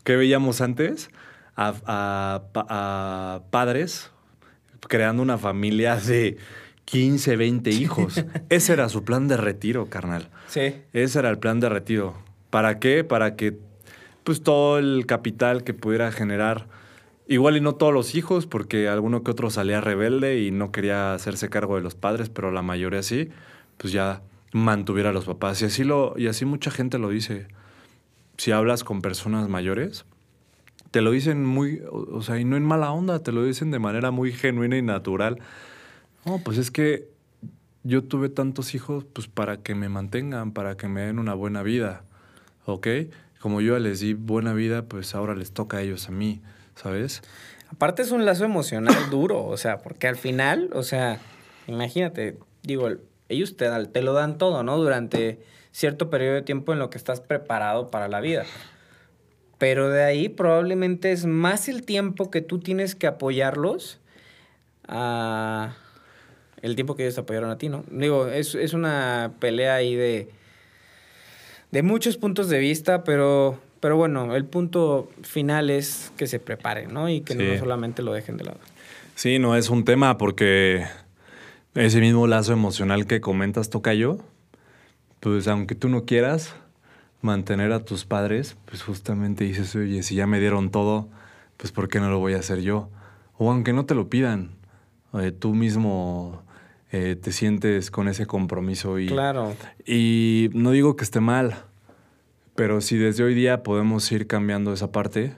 ¿Qué 0.04 0.16
veíamos 0.16 0.62
antes? 0.62 1.10
A, 1.56 1.74
a 1.86 2.44
pa- 2.52 2.66
a 2.70 3.42
padres 3.52 4.10
creando 4.88 5.22
una 5.24 5.38
familia 5.38 5.96
de 6.08 6.38
15, 6.86 7.38
20 7.38 7.70
hijos. 7.72 8.26
Ese 8.50 8.74
era 8.74 8.90
su 8.90 9.04
plan 9.04 9.28
de 9.28 9.38
retiro, 9.38 9.86
carnal. 9.90 10.30
Sí. 10.48 10.76
Ese 10.94 11.20
era 11.20 11.30
el 11.30 11.40
plan 11.40 11.60
de 11.60 11.70
retiro. 11.70 12.16
¿Para 12.50 12.80
qué? 12.80 13.04
Para 13.04 13.36
que 13.36 13.58
pues 14.24 14.42
todo 14.44 14.78
el 14.80 15.06
capital 15.06 15.64
que 15.64 15.74
pudiera 15.74 16.12
generar, 16.12 16.68
igual 17.28 17.58
y 17.58 17.62
no 17.62 17.76
todos 17.76 17.94
los 17.94 18.16
hijos, 18.16 18.48
porque 18.48 18.88
alguno 18.88 19.24
que 19.24 19.32
otro 19.32 19.50
salía 19.50 19.82
rebelde 19.82 20.42
y 20.42 20.52
no 20.52 20.72
quería 20.72 21.14
hacerse 21.14 21.50
cargo 21.50 21.76
de 21.76 21.82
los 21.82 21.96
padres, 21.96 22.30
pero 22.30 22.52
la 22.52 22.62
mayoría 22.62 23.04
sí, 23.04 23.30
pues 23.78 23.94
ya 23.94 24.22
mantuviera 24.52 25.10
a 25.10 25.14
los 25.14 25.26
papás. 25.26 25.62
Y 25.62 25.66
así, 25.66 25.84
lo, 25.84 26.14
y 26.18 26.28
así 26.28 26.46
mucha 26.46 26.72
gente 26.72 26.98
lo 26.98 27.10
dice. 27.10 27.48
Si 28.38 28.52
hablas 28.52 28.84
con 28.84 29.02
personas 29.02 29.48
mayores, 29.48 30.06
te 30.92 31.02
lo 31.02 31.12
dicen 31.12 31.46
muy, 31.46 31.82
o 31.92 32.22
sea, 32.22 32.40
y 32.40 32.46
no 32.46 32.56
en 32.56 32.64
mala 32.64 32.92
onda, 32.92 33.24
te 33.24 33.32
lo 33.32 33.44
dicen 33.44 33.72
de 33.72 33.80
manera 33.80 34.12
muy 34.12 34.32
genuina 34.32 34.78
y 34.78 34.82
natural. 34.82 35.40
No, 36.26 36.40
pues 36.40 36.58
es 36.58 36.72
que 36.72 37.10
yo 37.84 38.04
tuve 38.04 38.30
tantos 38.30 38.76
hijos 38.76 39.04
pues 39.04 39.28
para 39.28 39.58
que 39.58 39.76
me 39.76 39.90
mantengan, 39.90 40.52
para 40.52 40.78
que 40.78 40.88
me 40.88 41.02
den 41.02 41.20
una 41.20 41.34
buena 41.34 41.64
vida, 41.64 42.04
¿ok? 42.66 42.88
Como 43.40 43.60
yo 43.60 43.78
les 43.80 44.00
di 44.00 44.14
buena 44.14 44.54
vida, 44.54 44.86
pues 44.86 45.16
ahora 45.16 45.36
les 45.36 45.52
toca 45.52 45.78
a 45.78 45.82
ellos 45.82 46.08
a 46.08 46.12
mí, 46.12 46.42
¿sabes? 46.76 47.22
Aparte 47.70 48.02
es 48.02 48.12
un 48.12 48.26
lazo 48.26 48.46
emocional 48.46 48.96
duro, 49.10 49.46
o 49.46 49.58
sea, 49.58 49.80
porque 49.80 50.08
al 50.08 50.16
final, 50.16 50.70
o 50.74 50.84
sea, 50.84 51.20
imagínate, 51.68 52.38
digo, 52.62 52.90
ellos 53.30 53.58
te, 53.58 53.68
te 53.88 54.02
lo 54.02 54.14
dan 54.14 54.38
todo, 54.38 54.64
¿no? 54.64 54.78
Durante 54.78 55.40
cierto 55.72 56.10
periodo 56.10 56.36
de 56.36 56.42
tiempo 56.44 56.74
en 56.74 56.80
lo 56.80 56.90
que 56.90 56.98
estás 56.98 57.20
preparado 57.22 57.90
para 57.90 58.08
la 58.08 58.22
vida. 58.22 58.46
Pero 59.58 59.90
de 59.90 60.04
ahí 60.04 60.30
probablemente 60.30 61.12
es 61.12 61.26
más 61.26 61.68
el 61.68 61.84
tiempo 61.84 62.30
que 62.30 62.42
tú 62.42 62.60
tienes 62.60 62.96
que 62.96 63.08
apoyarlos 63.08 64.00
a 64.88 65.76
el 66.62 66.76
tiempo 66.76 66.96
que 66.96 67.04
ellos 67.04 67.18
apoyaron 67.18 67.50
a 67.50 67.58
ti, 67.58 67.70
¿no? 67.70 67.84
Digo, 67.92 68.28
es, 68.28 68.56
es 68.56 68.74
una 68.74 69.34
pelea 69.40 69.76
ahí 69.76 69.96
de, 69.96 70.30
de 71.72 71.84
muchos 71.84 72.16
puntos 72.18 72.50
de 72.50 72.58
vista, 72.58 73.04
pero, 73.04 73.60
pero 73.84 73.98
bueno, 73.98 74.34
el 74.34 74.46
punto 74.46 75.10
final 75.24 75.70
es 75.70 76.14
que 76.16 76.26
se 76.26 76.40
preparen, 76.40 76.94
¿no? 76.94 77.10
Y 77.10 77.20
que 77.20 77.34
Sí. 77.34 77.40
no 77.44 77.60
solamente 77.60 78.02
lo 78.02 78.14
dejen 78.14 78.38
de 78.38 78.46
lado. 78.46 78.58
Sí, 79.16 79.40
no 79.40 79.58
es 79.58 79.70
un 79.70 79.84
tema 79.84 80.18
porque 80.18 80.86
ese 81.76 82.00
mismo 82.00 82.26
lazo 82.26 82.54
emocional 82.54 83.06
que 83.08 83.20
comentas, 83.20 83.70
Tocayo, 83.70 84.20
pues 85.20 85.50
aunque 85.50 85.76
tú 85.76 85.90
no 85.90 86.06
quieras 86.06 86.56
mantener 87.22 87.74
a 87.74 87.84
tus 87.84 88.06
padres, 88.06 88.56
pues 88.66 88.84
justamente 88.84 89.44
dices, 89.44 89.76
oye, 89.76 90.02
si 90.02 90.16
ya 90.16 90.28
me 90.28 90.40
dieron 90.40 90.72
todo, 90.72 91.10
pues 91.58 91.74
¿por 91.74 91.90
qué 91.90 92.00
no 92.00 92.10
lo 92.10 92.20
voy 92.20 92.36
a 92.36 92.40
hacer 92.40 92.62
yo? 92.62 92.90
O 93.38 93.52
aunque 93.52 93.74
no 93.74 93.86
te 93.86 93.96
lo 93.96 94.08
pidan, 94.08 94.52
eh, 95.14 95.34
tú 95.38 95.54
mismo 95.56 96.42
eh, 96.94 97.18
te 97.22 97.34
sientes 97.34 97.92
con 97.92 98.08
ese 98.08 98.26
compromiso 98.28 98.98
y, 98.98 99.08
Claro. 99.08 99.56
y 99.86 100.50
no 100.54 100.72
digo 100.72 100.96
que 100.96 101.04
esté 101.04 101.20
mal, 101.20 101.56
pero 102.56 102.82
si 102.82 102.98
desde 102.98 103.24
hoy 103.24 103.34
día 103.34 103.64
podemos 103.64 104.12
ir 104.12 104.28
cambiando 104.28 104.74
esa 104.74 104.92
parte 104.92 105.36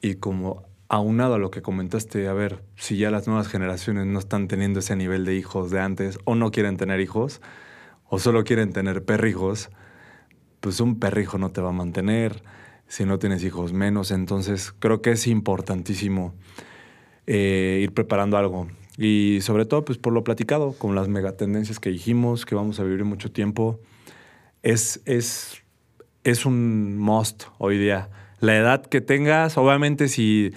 y 0.00 0.16
como 0.16 0.64
aunado 0.88 1.34
a 1.34 1.38
lo 1.38 1.50
que 1.50 1.62
comentaste, 1.62 2.28
a 2.28 2.34
ver, 2.34 2.62
si 2.76 2.98
ya 2.98 3.10
las 3.10 3.26
nuevas 3.26 3.48
generaciones 3.48 4.06
no 4.06 4.18
están 4.18 4.48
teniendo 4.48 4.80
ese 4.80 4.94
nivel 4.94 5.24
de 5.24 5.34
hijos 5.34 5.70
de 5.70 5.80
antes 5.80 6.18
o 6.24 6.34
no 6.34 6.50
quieren 6.50 6.76
tener 6.76 7.00
hijos 7.00 7.40
o 8.08 8.18
solo 8.18 8.44
quieren 8.44 8.72
tener 8.72 9.04
perrijos, 9.04 9.70
pues 10.60 10.80
un 10.80 11.00
perrijo 11.00 11.38
no 11.38 11.50
te 11.50 11.62
va 11.62 11.70
a 11.70 11.72
mantener 11.72 12.42
si 12.86 13.06
no 13.06 13.18
tienes 13.18 13.42
hijos 13.42 13.72
menos. 13.72 14.10
Entonces 14.10 14.72
creo 14.78 15.00
que 15.00 15.12
es 15.12 15.26
importantísimo 15.26 16.34
eh, 17.26 17.80
ir 17.82 17.94
preparando 17.94 18.36
algo. 18.36 18.68
Y 18.98 19.38
sobre 19.40 19.64
todo, 19.64 19.84
pues 19.84 19.96
por 19.96 20.12
lo 20.12 20.24
platicado, 20.24 20.74
con 20.74 20.94
las 20.94 21.08
megatendencias 21.08 21.80
que 21.80 21.88
dijimos, 21.88 22.44
que 22.44 22.54
vamos 22.54 22.78
a 22.80 22.84
vivir 22.84 23.04
mucho 23.04 23.32
tiempo, 23.32 23.80
es, 24.62 25.00
es, 25.06 25.61
es 26.24 26.46
un 26.46 26.98
must 26.98 27.44
hoy 27.58 27.78
día. 27.78 28.08
La 28.40 28.56
edad 28.56 28.84
que 28.86 29.00
tengas, 29.00 29.56
obviamente 29.56 30.08
si 30.08 30.52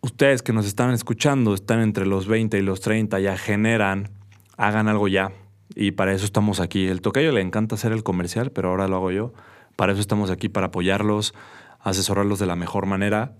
ustedes 0.00 0.42
que 0.42 0.52
nos 0.52 0.66
están 0.66 0.92
escuchando 0.92 1.54
están 1.54 1.80
entre 1.80 2.06
los 2.06 2.26
20 2.26 2.58
y 2.58 2.62
los 2.62 2.80
30, 2.80 3.20
ya 3.20 3.36
generan, 3.36 4.10
hagan 4.56 4.88
algo 4.88 5.08
ya. 5.08 5.32
Y 5.74 5.92
para 5.92 6.12
eso 6.12 6.24
estamos 6.24 6.60
aquí. 6.60 6.86
El 6.86 7.00
tocayo 7.00 7.32
le 7.32 7.40
encanta 7.40 7.74
hacer 7.76 7.92
el 7.92 8.02
comercial, 8.02 8.50
pero 8.50 8.68
ahora 8.70 8.88
lo 8.88 8.96
hago 8.96 9.10
yo. 9.10 9.32
Para 9.76 9.92
eso 9.92 10.00
estamos 10.00 10.30
aquí, 10.30 10.48
para 10.48 10.66
apoyarlos, 10.66 11.34
asesorarlos 11.80 12.38
de 12.38 12.46
la 12.46 12.56
mejor 12.56 12.86
manera 12.86 13.32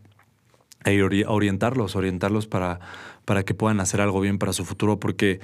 e 0.84 0.98
ori- 1.02 1.24
orientarlos, 1.28 1.94
orientarlos 1.94 2.46
para, 2.46 2.80
para 3.24 3.42
que 3.44 3.54
puedan 3.54 3.80
hacer 3.80 4.00
algo 4.00 4.20
bien 4.20 4.38
para 4.38 4.52
su 4.54 4.64
futuro. 4.64 4.98
Porque, 4.98 5.40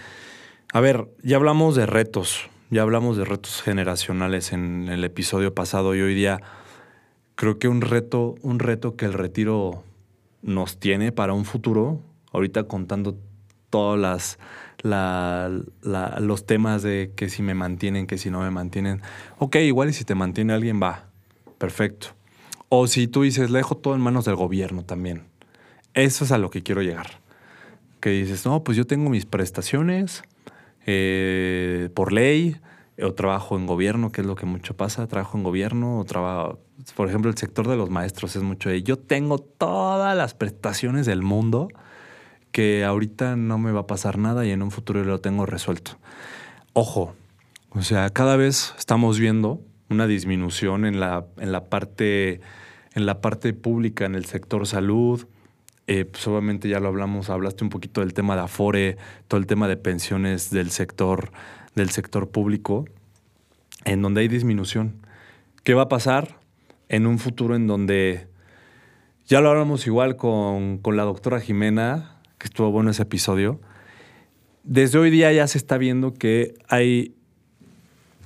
a 0.73 0.81
ver, 0.81 1.09
ya 1.23 1.37
hablamos 1.37 1.77
de 1.77 1.85
retos, 1.87 2.49
ya 2.71 2.83
hablamos 2.83 3.17
de 3.17 3.25
retos 3.25 3.63
generacionales 3.63 4.53
en 4.53 4.89
el 4.89 5.05
episodio 5.05 5.55
pasado 5.55 5.95
y 5.95 6.01
hoy 6.01 6.15
día 6.15 6.41
creo 7.35 7.59
que 7.59 7.69
un 7.69 7.81
reto, 7.81 8.35
un 8.43 8.59
reto 8.59 8.97
que 8.97 9.05
el 9.07 9.13
retiro 9.15 9.83
nos 10.43 10.79
tiene 10.79 11.13
para 11.13 11.33
un 11.33 11.45
futuro, 11.45 12.01
ahorita 12.33 12.65
contando 12.65 13.17
todos 13.71 13.99
las, 13.99 14.39
la- 14.83 15.51
la- 15.83 16.19
los 16.21 16.47
temas 16.47 16.83
de 16.83 17.13
que 17.17 17.29
si 17.29 17.43
me 17.43 17.55
mantienen, 17.55 18.07
que 18.07 18.19
si 18.19 18.31
no 18.31 18.41
me 18.41 18.51
mantienen. 18.51 19.01
Ok, 19.39 19.57
igual 19.57 19.91
y 19.91 19.93
si 19.93 20.05
te 20.05 20.15
mantiene 20.15 20.53
alguien, 20.53 20.81
va, 20.83 21.07
perfecto. 21.59 22.09
O 22.69 22.87
si 22.87 23.09
tú 23.09 23.23
dices, 23.23 23.51
le 23.51 23.59
dejo 23.59 23.77
todo 23.77 23.95
en 23.95 24.01
manos 24.01 24.25
del 24.27 24.37
gobierno 24.37 24.85
también. 24.85 25.23
Eso 25.95 26.25
es 26.25 26.33
a 26.33 26.39
lo 26.39 26.51
que 26.51 26.63
quiero 26.63 26.83
llegar. 26.83 27.21
Que 28.01 28.11
dices, 28.11 28.45
no, 28.47 28.63
pues 28.63 28.77
yo 28.77 28.87
tengo 28.87 29.11
mis 29.11 29.27
prestaciones 29.27 30.23
eh, 30.91 31.91
por 31.93 32.13
ley, 32.15 32.57
o 33.01 33.13
trabajo 33.13 33.59
en 33.59 33.67
gobierno, 33.67 34.11
que 34.11 34.23
es 34.23 34.27
lo 34.27 34.37
que 34.37 34.47
mucho 34.47 34.75
pasa, 34.75 35.07
trabajo 35.07 35.37
en 35.37 35.45
gobierno, 35.45 35.99
o 35.99 36.05
trabajo, 36.05 36.61
por 36.97 37.09
ejemplo, 37.09 37.31
el 37.31 37.37
sector 37.37 37.69
de 37.69 37.77
los 37.77 37.91
maestros 37.91 38.35
es 38.37 38.43
mucho 38.43 38.71
de, 38.71 38.83
yo 38.83 38.99
tengo 38.99 39.39
todas 39.39 40.17
las 40.17 40.33
prestaciones 40.33 41.05
del 41.05 41.23
mundo 41.23 41.69
que 42.53 42.87
ahorita 42.87 43.37
no 43.37 43.59
me 43.59 43.71
va 43.71 43.81
a 43.81 43.87
pasar 43.87 44.17
nada 44.17 44.47
y 44.47 44.51
en 44.51 44.63
un 44.63 44.71
futuro 44.71 45.05
lo 45.05 45.21
tengo 45.21 45.45
resuelto. 45.45 45.99
Ojo, 46.73 47.15
o 47.71 47.83
sea, 47.83 48.09
cada 48.09 48.37
vez 48.37 48.75
estamos 48.79 49.19
viendo 49.19 49.61
una 49.91 50.07
disminución 50.07 50.87
en 50.87 51.01
la, 51.01 51.27
en 51.37 51.53
la 51.53 51.67
parte 51.67 52.41
en 52.95 53.07
la 53.07 53.21
parte 53.21 53.53
pública, 53.53 54.07
en 54.07 54.15
el 54.15 54.25
sector 54.25 54.67
salud. 54.67 55.27
Eh, 55.91 56.05
pues 56.05 56.27
obviamente 56.29 56.69
ya 56.69 56.81
lo 56.81 56.89
hablamos, 56.89 57.31
hablaste 57.31 57.65
un 57.65 57.71
poquito 57.71 58.03
del 58.03 58.13
tema 58.13 58.37
de 58.37 58.43
Afore, 58.43 58.99
todo 59.27 59.41
el 59.41 59.47
tema 59.47 59.69
de 59.69 59.79
pensiones 59.79 60.51
del 60.51 60.71
sector, 60.71 61.33
del 61.75 61.89
sector 61.89 62.29
público, 62.29 62.85
en 63.87 64.03
donde 64.03 64.21
hay 64.21 64.29
disminución. 64.29 65.01
¿Qué 65.65 65.73
va 65.73 65.85
a 65.85 65.89
pasar 65.89 66.41
en 66.91 67.07
un 67.07 67.19
futuro 67.19 67.57
en 67.57 67.67
donde 67.67 68.29
ya 69.27 69.41
lo 69.41 69.49
hablamos 69.49 69.87
igual 69.87 70.17
con, 70.17 70.77
con 70.77 70.99
la 70.99 71.05
doctora 71.05 71.41
Jimena, 71.41 72.21
que 72.37 72.49
estuvo 72.49 72.71
bueno 72.71 72.91
ese 72.91 73.05
episodio? 73.05 73.59
Desde 74.65 74.99
hoy 74.99 75.09
día 75.09 75.33
ya 75.33 75.47
se 75.47 75.57
está 75.57 75.79
viendo 75.79 76.13
que 76.13 76.55
hay 76.69 77.15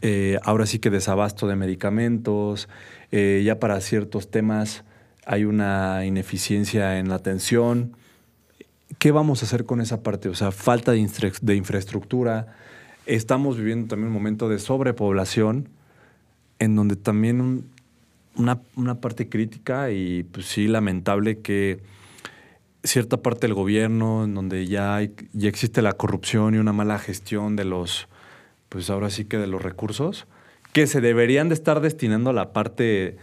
eh, 0.01 0.41
ahora 0.43 0.67
sí 0.67 0.81
que 0.81 0.91
desabasto 0.91 1.47
de 1.47 1.55
medicamentos, 1.55 2.69
eh, 3.13 3.41
ya 3.45 3.61
para 3.61 3.81
ciertos 3.81 4.33
temas 4.33 4.83
hay 5.25 5.45
una 5.45 6.05
ineficiencia 6.05 6.99
en 6.99 7.09
la 7.09 7.17
atención. 7.17 7.97
¿Qué 8.99 9.11
vamos 9.13 9.43
a 9.43 9.47
hacer 9.47 9.65
con 9.65 9.81
esa 9.81 10.03
parte? 10.03 10.29
O 10.29 10.35
sea, 10.35 10.51
falta 10.53 10.93
de, 10.93 10.99
infraestructura. 11.55 12.55
Estamos 13.07 13.57
viviendo 13.57 13.89
también 13.89 14.09
un 14.09 14.15
momento 14.15 14.49
de 14.49 14.59
sobrepoblación, 14.59 15.69
en 16.59 16.77
donde 16.77 16.97
también 16.97 17.41
un- 17.41 17.71
una, 18.35 18.61
una 18.77 19.01
parte 19.01 19.29
crítica 19.29 19.91
y 19.91 20.23
pues 20.23 20.47
sí 20.47 20.67
lamentable 20.67 21.41
que 21.41 21.81
cierta 22.85 23.19
parte 23.19 23.47
del 23.47 23.55
gobierno 23.55 24.25
en 24.25 24.35
donde 24.35 24.67
ya, 24.67 24.97
hay- 24.97 25.13
ya 25.33 25.49
existe 25.49 25.83
la 25.83 25.93
corrupción 25.93 26.55
y 26.55 26.59
una 26.59 26.73
mala 26.73 26.99
gestión 26.99 27.57
de 27.57 27.65
los, 27.65 28.09
pues 28.69 28.89
ahora 28.91 29.11
sí 29.11 29.25
que 29.25 29.39
de 29.39 29.47
los 29.47 29.63
recursos, 29.63 30.27
que 30.73 30.87
se 30.87 31.01
deberían 31.01 31.49
de 31.49 31.55
estar 31.55 31.81
destinando 31.81 32.31
a 32.31 32.33
la 32.33 32.53
parte 32.53 33.19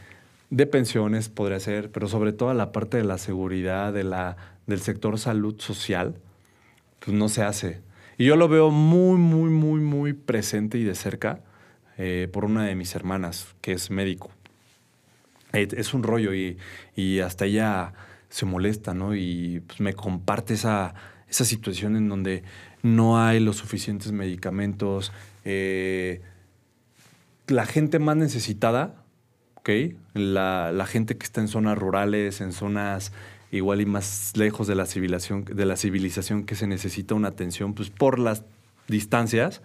de 0.50 0.66
pensiones, 0.66 1.30
podría 1.30 1.60
ser, 1.60 1.92
pero 1.92 2.08
sobre 2.08 2.34
todo 2.34 2.54
la 2.54 2.72
parte 2.72 2.98
de 2.98 3.04
la 3.04 3.18
seguridad, 3.18 3.94
de 3.94 4.04
la, 4.04 4.38
del 4.68 4.82
sector 4.82 5.20
salud 5.20 5.60
social, 5.60 6.16
pues 7.00 7.16
no 7.16 7.30
se 7.30 7.44
hace. 7.44 7.82
Y 8.18 8.26
yo 8.26 8.36
lo 8.36 8.48
veo 8.48 8.72
muy, 8.72 9.18
muy, 9.18 9.50
muy, 9.50 9.80
muy 9.80 10.14
presente 10.14 10.78
y 10.78 10.84
de 10.84 10.96
cerca 10.96 11.42
eh, 11.98 12.28
por 12.32 12.46
una 12.46 12.66
de 12.66 12.76
mis 12.76 12.96
hermanas, 12.96 13.56
que 13.62 13.74
es 13.74 13.92
médico. 13.92 14.32
Eh, 15.54 15.68
Es 15.72 15.94
un 15.94 16.04
rollo 16.04 16.34
y, 16.34 16.58
y 16.96 17.20
hasta 17.20 17.46
ella 17.46 17.94
se 18.30 18.46
molesta, 18.46 18.94
¿no? 18.94 19.16
Y 19.16 19.62
pues, 19.68 19.80
me 19.80 19.94
comparte 19.94 20.54
esa, 20.54 20.94
esa 21.30 21.46
situación 21.46 21.96
en 21.96 22.10
donde 22.10 22.44
no 22.84 23.22
hay 23.24 23.40
los 23.40 23.58
suficientes 23.58 24.12
medicamentos. 24.12 25.12
eh, 25.46 26.22
la 27.48 27.66
gente 27.66 27.98
más 27.98 28.16
necesitada, 28.16 29.04
¿ok? 29.60 29.70
La, 30.14 30.72
la 30.74 30.86
gente 30.86 31.18
que 31.18 31.26
está 31.26 31.42
en 31.42 31.48
zonas 31.48 31.78
rurales, 31.78 32.42
en 32.42 32.54
zonas 32.54 33.12
igual 33.52 33.82
y 33.82 33.86
más 33.86 34.34
lejos 34.36 34.68
de 34.68 34.76
la 34.76 34.86
civilización, 34.86 35.46
de 35.46 35.66
la 35.66 35.76
civilización 35.76 36.44
que 36.44 36.56
se 36.56 36.68
necesita 36.68 37.16
una 37.16 37.30
atención, 37.30 37.74
pues 37.74 37.90
por 37.90 38.20
las 38.20 38.44
distancias, 38.88 39.62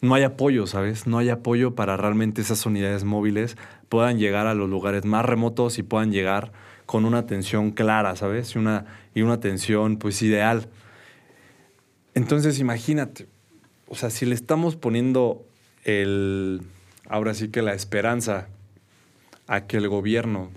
no 0.00 0.14
hay 0.14 0.24
apoyo, 0.24 0.66
¿sabes? 0.66 1.06
No 1.06 1.18
hay 1.18 1.30
apoyo 1.30 1.74
para 1.74 1.96
realmente 1.96 2.42
esas 2.42 2.66
unidades 2.66 3.04
móviles 3.04 3.56
puedan 3.88 4.18
llegar 4.18 4.46
a 4.46 4.54
los 4.54 4.68
lugares 4.68 5.04
más 5.04 5.24
remotos 5.24 5.78
y 5.78 5.82
puedan 5.82 6.10
llegar 6.10 6.52
con 6.86 7.04
una 7.04 7.18
atención 7.18 7.70
clara, 7.70 8.16
¿sabes? 8.16 8.54
Y 8.54 8.58
una, 8.58 8.86
y 9.14 9.22
una 9.22 9.34
atención, 9.34 9.98
pues, 9.98 10.20
ideal. 10.22 10.68
Entonces, 12.14 12.58
imagínate, 12.58 13.28
o 13.86 13.94
sea, 13.94 14.10
si 14.10 14.26
le 14.26 14.34
estamos 14.34 14.74
poniendo 14.76 15.46
el, 15.84 16.62
ahora 17.08 17.34
sí 17.34 17.48
que 17.48 17.62
la 17.62 17.72
esperanza 17.72 18.48
a 19.46 19.62
que 19.62 19.76
el 19.76 19.88
gobierno 19.88 20.50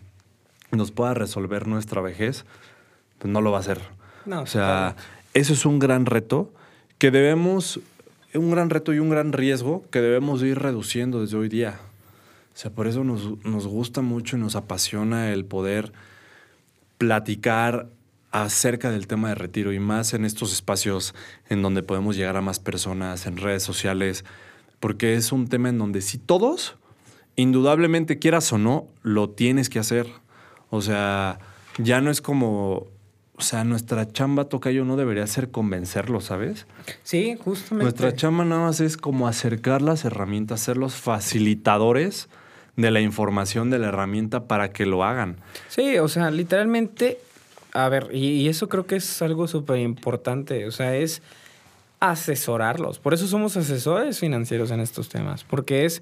nos 0.72 0.92
pueda 0.92 1.13
resolver 1.13 1.68
nuestra 1.68 2.01
vejez, 2.01 2.46
pues 3.20 3.32
no 3.32 3.42
lo 3.42 3.51
va 3.51 3.58
a 3.58 3.62
hacer. 3.62 3.82
No, 4.25 4.42
o 4.42 4.48
sea, 4.48 4.96
eso 5.34 5.54
es 5.54 5.65
un 5.65 5.80
gran 5.80 6.06
reto 6.06 6.51
que 6.98 7.12
debemos, 7.12 7.80
un 8.34 8.51
gran 8.51 8.70
reto 8.70 8.94
y 8.94 9.00
un 9.00 9.10
gran 9.10 9.34
riesgo 9.34 9.84
que 9.92 10.01
debemos 10.01 10.42
ir 10.44 10.60
reduciendo 10.60 11.22
desde 11.22 11.38
hoy 11.38 11.50
día. 11.50 11.80
O 12.54 12.58
sea, 12.58 12.72
por 12.72 12.88
eso 12.88 13.04
nos, 13.04 13.44
nos 13.44 13.68
gusta 13.68 14.01
mucho 14.01 14.38
y 14.38 14.39
nos 14.39 14.56
apasiona 14.56 15.34
el 15.34 15.46
poder 15.46 15.92
platicar 16.98 17.89
acerca 18.32 18.92
del 18.92 19.08
tema 19.08 19.30
de 19.30 19.36
retiro 19.36 19.72
y 19.72 19.80
más 19.80 20.13
en 20.13 20.25
estos 20.25 20.51
espacios 20.51 21.15
en 21.50 21.62
donde 21.62 21.84
podemos 21.84 22.18
llegar 22.18 22.36
a 22.36 22.42
más 22.42 22.60
personas, 22.60 23.27
en 23.27 23.38
redes 23.38 23.63
sociales, 23.63 24.25
porque 24.80 25.15
es 25.15 25.32
un 25.32 25.48
tema 25.48 25.70
en 25.70 25.77
donde 25.77 26.01
si 26.01 26.18
todos, 26.18 26.75
indudablemente 27.36 28.20
quieras 28.20 28.51
o 28.54 28.58
no, 28.58 28.88
lo 29.04 29.30
tienes 29.30 29.70
que 29.70 29.80
hacer. 29.80 30.08
O 30.70 30.82
sea, 30.82 31.39
ya 31.77 32.01
no 32.01 32.12
es 32.12 32.22
como, 32.22 32.88
o 33.36 33.42
sea, 33.42 33.63
nuestra 33.63 34.12
chamba 34.12 34.46
tocayo 34.46 34.86
no 34.86 34.96
debería 34.96 35.27
ser 35.27 35.51
convencerlo, 35.51 36.22
¿sabes? 36.22 36.65
Sí, 37.04 37.36
justamente. 37.44 37.84
Nuestra 37.84 38.15
chamba 38.15 38.46
nada 38.46 38.62
más 38.62 38.80
es 38.80 38.98
como 38.98 39.27
acercar 39.27 39.82
las 39.82 40.06
herramientas, 40.06 40.62
ser 40.62 40.77
los 40.77 40.96
facilitadores 40.96 42.30
de 42.75 42.92
la 42.92 43.01
información 43.01 43.70
de 43.70 43.80
la 43.80 43.88
herramienta 43.88 44.48
para 44.48 44.72
que 44.72 44.86
lo 44.86 45.04
hagan. 45.04 45.38
Sí, 45.70 45.98
o 45.98 46.08
sea, 46.08 46.32
literalmente, 46.32 47.20
a 47.74 47.88
ver, 47.89 48.10
y, 48.12 48.42
y 48.42 48.48
eso 48.50 48.68
creo 48.68 48.86
que 48.86 48.98
es 48.98 49.22
algo 49.22 49.48
súper 49.48 49.79
importante, 49.79 50.66
o 50.66 50.72
sea, 50.72 50.96
es 50.96 51.22
asesorarlos. 52.00 53.00
Por 53.00 53.14
eso 53.14 53.27
somos 53.27 53.55
asesores 53.57 54.20
financieros 54.20 54.72
en 54.72 54.79
estos 54.79 55.10
temas, 55.10 55.44
porque 55.44 55.86
es 55.86 56.01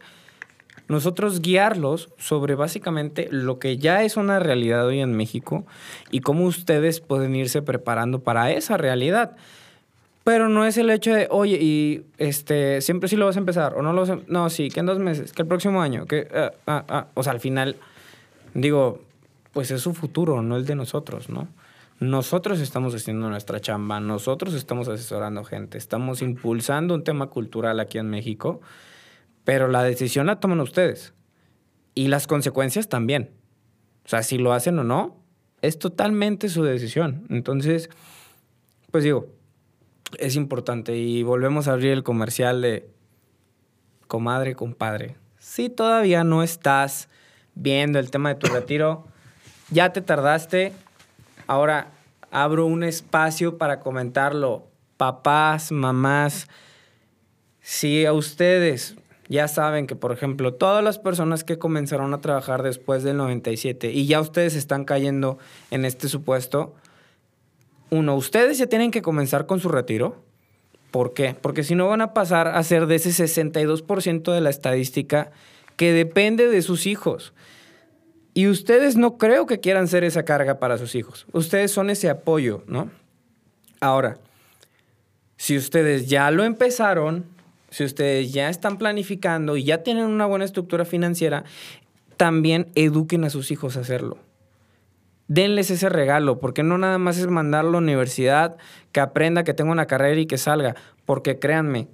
nosotros 0.88 1.42
guiarlos 1.42 2.10
sobre 2.18 2.56
básicamente 2.56 3.28
lo 3.32 3.60
que 3.60 3.78
ya 3.78 4.04
es 4.04 4.18
una 4.18 4.40
realidad 4.40 4.86
hoy 4.86 5.00
en 5.00 5.14
México 5.14 5.66
y 6.12 6.20
cómo 6.20 6.46
ustedes 6.46 7.00
pueden 7.00 7.36
irse 7.36 7.62
preparando 7.62 8.20
para 8.20 8.52
esa 8.52 8.78
realidad. 8.78 9.36
Pero 10.24 10.48
no 10.48 10.66
es 10.66 10.78
el 10.78 10.90
hecho 10.90 11.14
de, 11.14 11.28
oye, 11.30 11.58
y 11.62 12.06
este, 12.18 12.80
siempre 12.82 13.10
sí 13.10 13.18
lo 13.18 13.26
vas 13.26 13.36
a 13.36 13.40
empezar, 13.40 13.74
o 13.76 13.82
no 13.82 13.92
lo 13.92 14.02
vas 14.02 14.10
a... 14.12 14.20
No, 14.28 14.50
sí, 14.50 14.70
que 14.70 14.80
en 14.80 14.86
dos 14.86 15.00
meses, 15.00 15.34
que 15.34 15.42
el 15.42 15.48
próximo 15.48 15.82
año, 15.82 16.06
que... 16.06 16.28
ah, 16.34 16.52
ah, 16.66 16.86
ah. 16.88 17.08
O 17.14 17.24
sea, 17.24 17.34
al 17.34 17.42
final, 17.42 17.76
digo, 18.54 19.02
pues 19.52 19.70
es 19.72 19.82
su 19.82 19.94
futuro, 19.94 20.42
no 20.42 20.56
el 20.56 20.66
de 20.66 20.76
nosotros, 20.76 21.30
¿no? 21.30 21.50
Nosotros 22.00 22.60
estamos 22.60 22.96
haciendo 22.96 23.30
nuestra 23.30 23.60
chamba, 23.60 24.00
nosotros 24.00 24.54
estamos 24.54 24.88
asesorando 24.88 25.44
gente, 25.44 25.78
estamos 25.78 26.22
impulsando 26.22 26.96
un 26.96 27.04
tema 27.04 27.28
cultural 27.28 27.80
aquí 27.80 27.98
en 27.98 28.10
México, 28.10 28.62
pero 29.44 29.68
la 29.68 29.84
decisión 29.84 30.28
la 30.28 30.40
toman 30.40 30.60
ustedes. 30.60 31.14
Y 31.96 32.08
las 32.08 32.28
consecuencias 32.28 32.90
también. 32.90 33.32
O 34.06 34.10
sea, 34.10 34.24
si 34.24 34.38
lo 34.38 34.54
hacen 34.54 34.80
o 34.80 34.84
no, 34.84 35.18
es 35.62 35.80
totalmente 35.80 36.50
su 36.50 36.64
decisión. 36.64 37.26
Entonces, 37.30 37.90
pues 38.92 39.04
digo, 39.04 39.28
es 40.20 40.36
importante. 40.36 40.96
Y 40.98 41.24
volvemos 41.24 41.68
a 41.68 41.74
abrir 41.74 41.92
el 41.92 42.04
comercial 42.04 42.62
de 42.62 42.90
comadre, 44.08 44.56
compadre. 44.56 45.16
Si 45.40 45.70
todavía 45.70 46.24
no 46.24 46.44
estás 46.44 47.10
viendo 47.56 48.00
el 48.00 48.12
tema 48.12 48.30
de 48.30 48.36
tu 48.36 48.48
retiro, 48.48 49.06
ya 49.70 49.94
te 49.94 50.02
tardaste. 50.02 50.74
Ahora 51.48 51.92
abro 52.32 52.66
un 52.66 52.84
espacio 52.84 53.58
para 53.58 53.80
comentarlo. 53.80 54.68
Papás, 54.98 55.72
mamás, 55.72 56.48
si 57.62 58.06
a 58.06 58.14
ustedes 58.14 58.96
ya 59.34 59.48
saben 59.48 59.88
que, 59.88 59.96
por 59.96 60.12
ejemplo, 60.12 60.54
todas 60.54 60.84
las 60.84 61.00
personas 61.00 61.44
que 61.44 61.58
comenzaron 61.58 62.14
a 62.14 62.22
trabajar 62.22 62.62
después 62.62 63.02
del 63.02 63.18
97 63.18 63.92
y 63.92 64.06
ya 64.06 64.22
ustedes 64.22 64.56
están 64.56 64.86
cayendo 64.86 65.40
en 65.72 65.86
este 65.86 66.08
supuesto, 66.08 66.76
uno, 67.90 68.16
ustedes 68.16 68.60
ya 68.60 68.68
tienen 68.68 68.92
que 68.92 69.02
comenzar 69.02 69.48
con 69.48 69.60
su 69.60 69.70
retiro. 69.70 70.24
¿Por 70.92 71.16
qué? 71.16 71.36
Porque 71.42 71.64
si 71.64 71.74
no 71.74 71.88
van 71.88 72.02
a 72.02 72.14
pasar 72.14 72.48
a 72.48 72.62
ser 72.62 72.86
de 72.86 72.96
ese 72.96 73.10
62% 73.10 74.32
de 74.32 74.42
la 74.42 74.52
estadística 74.52 75.32
que 75.78 75.94
depende 75.94 76.48
de 76.48 76.62
sus 76.62 76.86
hijos. 76.86 77.34
Y 78.36 78.48
ustedes 78.48 78.98
no 78.98 79.18
creo 79.18 79.48
que 79.48 79.60
quieran 79.60 79.88
ser 79.88 80.04
esa 80.04 80.26
carga 80.26 80.60
para 80.60 80.78
sus 80.78 80.94
hijos. 80.94 81.26
Ustedes 81.32 81.72
son 81.72 81.90
ese 81.90 82.08
apoyo, 82.08 82.64
¿no? 82.68 82.92
Ahora, 83.80 84.20
si 85.38 85.58
ustedes 85.58 86.08
ya 86.08 86.30
lo 86.30 86.44
empezaron, 86.44 87.26
si 87.74 87.84
ustedes 87.84 88.32
ya 88.32 88.50
están 88.50 88.78
planificando 88.78 89.58
y 89.58 89.64
ya 89.64 89.82
tienen 89.82 90.06
una 90.06 90.28
buena 90.28 90.46
estructura 90.46 90.86
financiera, 90.86 91.44
también 92.18 92.68
eduquen 92.76 93.24
a 93.24 93.32
sus 93.32 93.50
hijos 93.50 93.78
a 93.78 93.80
hacerlo. 93.80 94.20
Denles 95.28 95.72
ese 95.72 95.90
regalo, 95.90 96.40
porque 96.40 96.62
no 96.62 96.78
nada 96.78 97.00
más 97.00 97.18
es 97.18 97.26
mandarlo 97.26 97.70
a 97.70 97.74
la 97.74 97.78
universidad, 97.80 98.58
que 98.92 99.00
aprenda, 99.00 99.44
que 99.44 99.56
tenga 99.56 99.72
una 99.72 99.88
carrera 99.88 100.22
y 100.22 100.28
que 100.28 100.38
salga, 100.38 100.76
porque 101.06 101.40
créanme, 101.40 101.88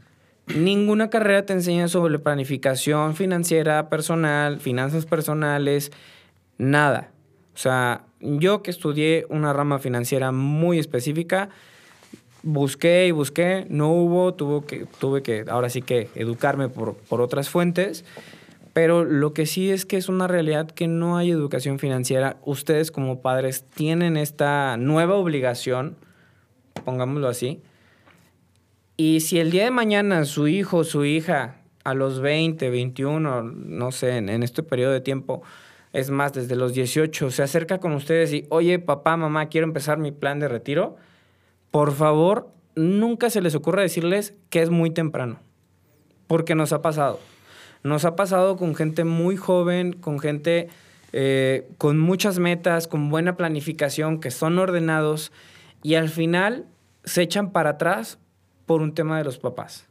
ninguna 0.54 1.10
carrera 1.10 1.46
te 1.46 1.54
enseña 1.54 1.88
sobre 1.88 2.20
planificación 2.20 3.16
financiera 3.16 3.88
personal, 3.88 4.60
finanzas 4.60 5.06
personales, 5.06 5.94
nada. 6.58 7.12
O 7.54 7.58
sea, 7.58 8.04
yo 8.20 8.64
que 8.64 8.72
estudié 8.72 9.26
una 9.30 9.54
rama 9.54 9.80
financiera 9.80 10.34
muy 10.34 10.78
específica, 10.78 11.48
busqué 12.44 13.08
y 13.08 13.12
busqué, 13.12 13.66
no 13.70 13.92
hubo, 13.92 14.34
tuvo 14.34 14.66
que, 14.66 14.86
tuve 15.00 15.22
que 15.22 15.46
ahora 15.50 15.70
sí 15.70 15.82
que 15.82 16.10
educarme 16.16 16.70
por, 16.70 16.96
por 16.96 17.22
otras 17.22 17.50
fuentes, 17.50 18.06
pero 18.74 19.04
lo 19.04 19.34
que 19.34 19.46
sí 19.46 19.72
es 19.72 19.86
que 19.86 19.98
es 19.98 20.10
una 20.10 20.28
realidad 20.28 20.70
que 20.70 20.88
no 20.88 21.18
hay 21.18 21.32
educación 21.32 21.80
financiera. 21.80 22.38
Ustedes 22.46 22.92
como 22.92 23.22
padres 23.22 23.66
tienen 23.74 24.16
esta 24.16 24.78
nueva 24.78 25.16
obligación, 25.16 25.98
pongámoslo 26.86 27.28
así, 27.28 27.62
y 28.96 29.22
si 29.22 29.40
el 29.40 29.52
día 29.52 29.64
de 29.64 29.72
mañana 29.72 30.26
su 30.26 30.48
hijo 30.48 30.84
su 30.84 31.06
hija 31.06 31.56
a 31.86 31.94
los 31.94 32.20
20, 32.20 32.70
21, 32.70 33.44
no 33.44 33.92
sé, 33.92 34.18
en, 34.18 34.30
en 34.30 34.44
este 34.44 34.62
periodo 34.62 34.92
de 34.92 35.02
tiempo, 35.02 35.42
es 35.94 36.10
más, 36.10 36.34
desde 36.34 36.56
los 36.56 36.74
18, 36.74 37.32
se 37.32 37.42
acerca 37.42 37.80
con 37.80 37.94
ustedes 37.94 38.32
y, 38.34 38.46
oye, 38.50 38.78
papá, 38.80 39.18
mamá, 39.18 39.48
quiero 39.48 39.66
empezar 39.66 39.98
mi 39.98 40.12
plan 40.12 40.40
de 40.40 40.48
retiro, 40.48 40.98
por 41.72 41.94
favor, 41.94 42.52
nunca 42.76 43.30
se 43.30 43.42
les 43.42 43.56
ocurra 43.56 43.82
decirles 43.82 44.34
que 44.50 44.62
es 44.62 44.70
muy 44.70 44.92
temprano, 44.92 45.40
porque 46.28 46.56
nos 46.56 46.74
ha 46.74 46.82
pasado. 46.82 47.20
Nos 47.84 48.06
ha 48.06 48.16
pasado 48.16 48.58
con 48.58 48.76
gente 48.76 49.04
muy 49.04 49.38
joven, 49.38 49.94
con 49.94 50.20
gente 50.20 50.70
eh, 51.12 51.68
con 51.78 51.98
muchas 51.98 52.40
metas, 52.40 52.88
con 52.88 53.10
buena 53.10 53.36
planificación, 53.36 54.20
que 54.20 54.32
son 54.32 54.60
ordenados 54.60 55.32
y 55.82 55.96
al 55.96 56.10
final 56.10 56.68
se 57.04 57.24
echan 57.24 57.52
para 57.52 57.72
atrás 57.72 58.20
por 58.66 58.82
un 58.82 58.94
tema 58.94 59.18
de 59.18 59.24
los 59.24 59.40
papás. 59.40 59.88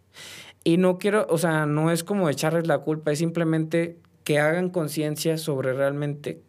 Y 0.62 0.76
no 0.76 0.98
quiero, 0.98 1.26
o 1.30 1.38
sea, 1.38 1.66
no 1.66 1.90
es 1.90 2.04
como 2.04 2.28
echarles 2.28 2.66
la 2.66 2.78
culpa, 2.78 3.10
es 3.10 3.18
simplemente 3.18 3.98
que 4.22 4.38
hagan 4.38 4.70
conciencia 4.70 5.38
sobre 5.38 5.72
realmente 5.72 6.42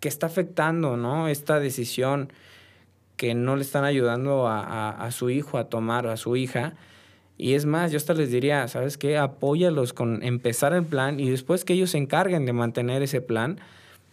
qué 0.00 0.08
está 0.08 0.26
afectando, 0.26 0.96
¿no? 0.96 1.28
Esta 1.28 1.60
decisión, 1.60 2.32
que 3.16 3.34
no 3.34 3.56
le 3.56 3.62
están 3.62 3.84
ayudando 3.84 4.46
a, 4.48 4.90
a- 4.90 5.10
su 5.10 5.30
hijo 5.30 5.58
a 5.58 5.68
tomar, 5.68 6.06
a 6.06 6.16
su 6.16 6.36
hija. 6.36 6.74
Y 7.38 7.54
es 7.54 7.66
más, 7.66 7.90
yo 7.92 7.96
hasta 7.96 8.14
les 8.14 8.30
diría, 8.30 8.68
¿sabes 8.68 8.98
qué? 8.98 9.18
Apóyalos 9.18 9.92
con 9.92 10.22
empezar 10.22 10.72
el 10.74 10.84
plan 10.84 11.18
y 11.20 11.30
después 11.30 11.64
que 11.64 11.72
ellos 11.72 11.90
se 11.90 11.98
encarguen 11.98 12.46
de 12.46 12.52
mantener 12.52 13.02
ese 13.02 13.20
plan. 13.20 13.58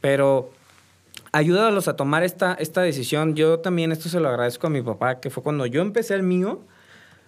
Pero 0.02 0.52
ayúdalos 1.32 1.88
a 1.88 1.96
tomar 1.96 2.24
esta, 2.24 2.54
esta 2.54 2.82
decisión. 2.82 3.36
Yo 3.36 3.60
también 3.60 3.92
esto 3.92 4.10
se 4.10 4.20
lo 4.20 4.30
agradezco 4.30 4.68
a 4.68 4.70
mi 4.70 4.82
papá, 4.82 5.20
que 5.20 5.30
fue 5.30 5.44
cuando 5.44 5.66
yo 5.66 5.82
empecé 5.82 6.16
el 6.16 6.24
mío. 6.24 6.62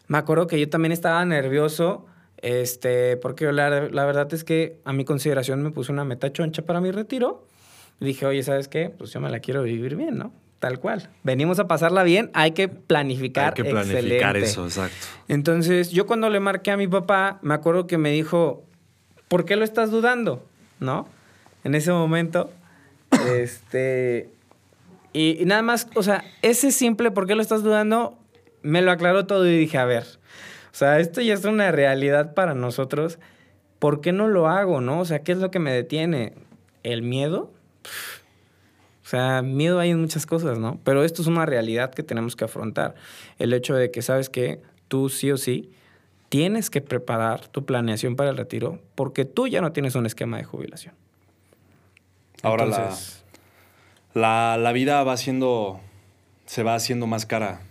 Me 0.07 0.17
acuerdo 0.17 0.47
que 0.47 0.59
yo 0.59 0.69
también 0.69 0.91
estaba 0.91 1.23
nervioso, 1.25 2.05
este, 2.37 3.17
porque 3.17 3.51
la, 3.51 3.69
la 3.89 4.05
verdad 4.05 4.33
es 4.33 4.43
que 4.43 4.79
a 4.85 4.93
mi 4.93 5.05
consideración 5.05 5.61
me 5.63 5.71
puse 5.71 5.91
una 5.91 6.03
meta 6.05 6.31
choncha 6.33 6.63
para 6.63 6.81
mi 6.81 6.91
retiro. 6.91 7.45
Dije, 7.99 8.25
oye, 8.25 8.41
¿sabes 8.43 8.67
qué? 8.67 8.89
Pues 8.89 9.11
yo 9.13 9.19
me 9.19 9.29
la 9.29 9.39
quiero 9.39 9.61
vivir 9.63 9.95
bien, 9.95 10.17
¿no? 10.17 10.33
Tal 10.61 10.79
cual. 10.79 11.09
Venimos 11.23 11.57
a 11.57 11.67
pasarla 11.67 12.03
bien, 12.03 12.29
hay 12.35 12.51
que 12.51 12.67
planificar. 12.67 13.47
Hay 13.47 13.63
que 13.63 13.63
planificar 13.63 14.37
excelente. 14.37 14.41
eso, 14.41 14.65
exacto. 14.65 15.07
Entonces, 15.27 15.89
yo 15.89 16.05
cuando 16.05 16.29
le 16.29 16.39
marqué 16.39 16.69
a 16.69 16.77
mi 16.77 16.87
papá, 16.87 17.39
me 17.41 17.55
acuerdo 17.55 17.87
que 17.87 17.97
me 17.97 18.11
dijo, 18.11 18.63
¿por 19.27 19.43
qué 19.43 19.55
lo 19.55 19.65
estás 19.65 19.89
dudando? 19.89 20.45
¿No? 20.79 21.07
En 21.63 21.73
ese 21.73 21.91
momento, 21.91 22.51
este... 23.33 24.29
Y, 25.13 25.41
y 25.41 25.45
nada 25.45 25.63
más, 25.63 25.87
o 25.95 26.03
sea, 26.03 26.23
ese 26.43 26.71
simple 26.71 27.09
¿por 27.09 27.25
qué 27.25 27.33
lo 27.33 27.41
estás 27.41 27.63
dudando? 27.63 28.19
Me 28.61 28.83
lo 28.83 28.91
aclaró 28.91 29.25
todo 29.25 29.47
y 29.47 29.57
dije, 29.57 29.79
a 29.79 29.85
ver, 29.85 30.03
o 30.03 30.75
sea, 30.75 30.99
esto 30.99 31.21
ya 31.21 31.33
es 31.33 31.43
una 31.43 31.71
realidad 31.71 32.35
para 32.35 32.53
nosotros. 32.53 33.17
¿Por 33.79 33.99
qué 33.99 34.11
no 34.11 34.27
lo 34.27 34.47
hago, 34.47 34.79
no? 34.79 34.99
O 34.99 35.05
sea, 35.05 35.23
¿qué 35.23 35.31
es 35.31 35.39
lo 35.39 35.49
que 35.49 35.57
me 35.57 35.73
detiene? 35.73 36.33
¿El 36.83 37.01
miedo? 37.01 37.51
O 37.83 38.20
sea, 39.11 39.41
miedo 39.41 39.79
hay 39.79 39.91
en 39.91 39.99
muchas 39.99 40.25
cosas, 40.25 40.57
¿no? 40.57 40.79
Pero 40.83 41.03
esto 41.03 41.21
es 41.21 41.27
una 41.27 41.45
realidad 41.45 41.93
que 41.93 42.03
tenemos 42.03 42.35
que 42.35 42.45
afrontar. 42.45 42.95
El 43.39 43.53
hecho 43.53 43.75
de 43.75 43.91
que, 43.91 44.01
¿sabes 44.01 44.29
qué? 44.29 44.61
Tú 44.87 45.09
sí 45.09 45.31
o 45.31 45.37
sí 45.37 45.71
tienes 46.29 46.69
que 46.69 46.81
preparar 46.81 47.47
tu 47.47 47.65
planeación 47.65 48.15
para 48.15 48.29
el 48.29 48.37
retiro 48.37 48.79
porque 48.95 49.25
tú 49.25 49.47
ya 49.47 49.59
no 49.61 49.73
tienes 49.73 49.95
un 49.95 50.05
esquema 50.05 50.37
de 50.37 50.45
jubilación. 50.45 50.95
Ahora 52.41 52.65
Entonces, 52.65 53.23
la, 54.13 54.55
la, 54.55 54.57
la 54.57 54.71
vida 54.71 55.03
va 55.03 55.17
siendo, 55.17 55.81
se 56.45 56.63
va 56.63 56.75
haciendo 56.75 57.05
más 57.05 57.25
cara. 57.25 57.61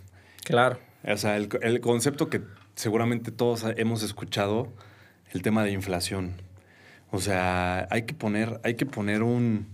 Claro. 0.43 0.77
O 1.03 1.17
sea, 1.17 1.37
el, 1.37 1.49
el 1.61 1.81
concepto 1.81 2.29
que 2.29 2.41
seguramente 2.75 3.31
todos 3.31 3.65
hemos 3.77 4.03
escuchado, 4.03 4.71
el 5.31 5.41
tema 5.41 5.63
de 5.63 5.71
inflación. 5.71 6.35
O 7.09 7.19
sea, 7.19 7.87
hay 7.89 8.03
que 8.03 8.13
poner, 8.13 8.59
hay 8.63 8.75
que 8.75 8.85
poner 8.85 9.23
un, 9.23 9.67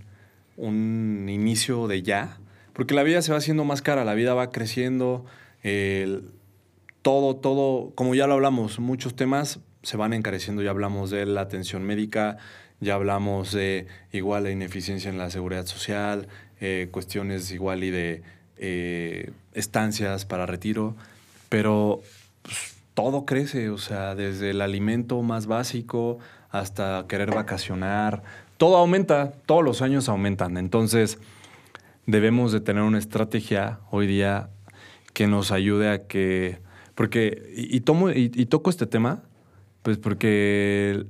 un 0.57 1.27
inicio 1.29 1.87
de 1.87 2.03
ya, 2.03 2.37
porque 2.73 2.93
la 2.93 3.03
vida 3.03 3.21
se 3.21 3.31
va 3.31 3.37
haciendo 3.37 3.63
más 3.63 3.81
cara, 3.81 4.03
la 4.03 4.13
vida 4.13 4.33
va 4.33 4.51
creciendo, 4.51 5.25
todo, 7.01 7.35
todo, 7.37 7.91
como 7.95 8.15
ya 8.15 8.27
lo 8.27 8.33
hablamos, 8.33 8.79
muchos 8.79 9.15
temas 9.15 9.61
se 9.81 9.95
van 9.95 10.13
encareciendo, 10.13 10.61
ya 10.61 10.71
hablamos 10.71 11.09
de 11.09 11.25
la 11.25 11.41
atención 11.41 11.83
médica, 11.83 12.37
ya 12.79 12.95
hablamos 12.95 13.53
de 13.53 13.87
igual 14.11 14.43
la 14.43 14.51
ineficiencia 14.51 15.09
en 15.09 15.17
la 15.17 15.29
seguridad 15.29 15.65
social, 15.65 16.27
eh, 16.59 16.89
cuestiones 16.91 17.51
igual 17.51 17.83
y 17.83 17.91
de 17.91 18.21
eh, 18.57 19.31
estancias 19.53 20.25
para 20.25 20.45
retiro, 20.45 20.95
pero 21.49 22.01
pues, 22.41 22.75
todo 22.93 23.25
crece, 23.25 23.69
o 23.69 23.77
sea, 23.77 24.15
desde 24.15 24.49
el 24.49 24.61
alimento 24.61 25.21
más 25.21 25.47
básico 25.47 26.19
hasta 26.49 27.05
querer 27.07 27.33
vacacionar, 27.33 28.23
todo 28.57 28.77
aumenta, 28.77 29.33
todos 29.45 29.63
los 29.63 29.81
años 29.81 30.09
aumentan, 30.09 30.57
entonces 30.57 31.19
debemos 32.05 32.51
de 32.51 32.61
tener 32.61 32.83
una 32.83 32.97
estrategia 32.97 33.79
hoy 33.91 34.07
día 34.07 34.49
que 35.13 35.27
nos 35.27 35.51
ayude 35.51 35.89
a 35.89 36.07
que, 36.07 36.59
porque, 36.95 37.53
y, 37.55 37.81
tomo, 37.81 38.09
y, 38.09 38.45
toco 38.45 38.69
este 38.69 38.87
tema, 38.87 39.23
pues 39.83 39.97
porque 39.97 41.05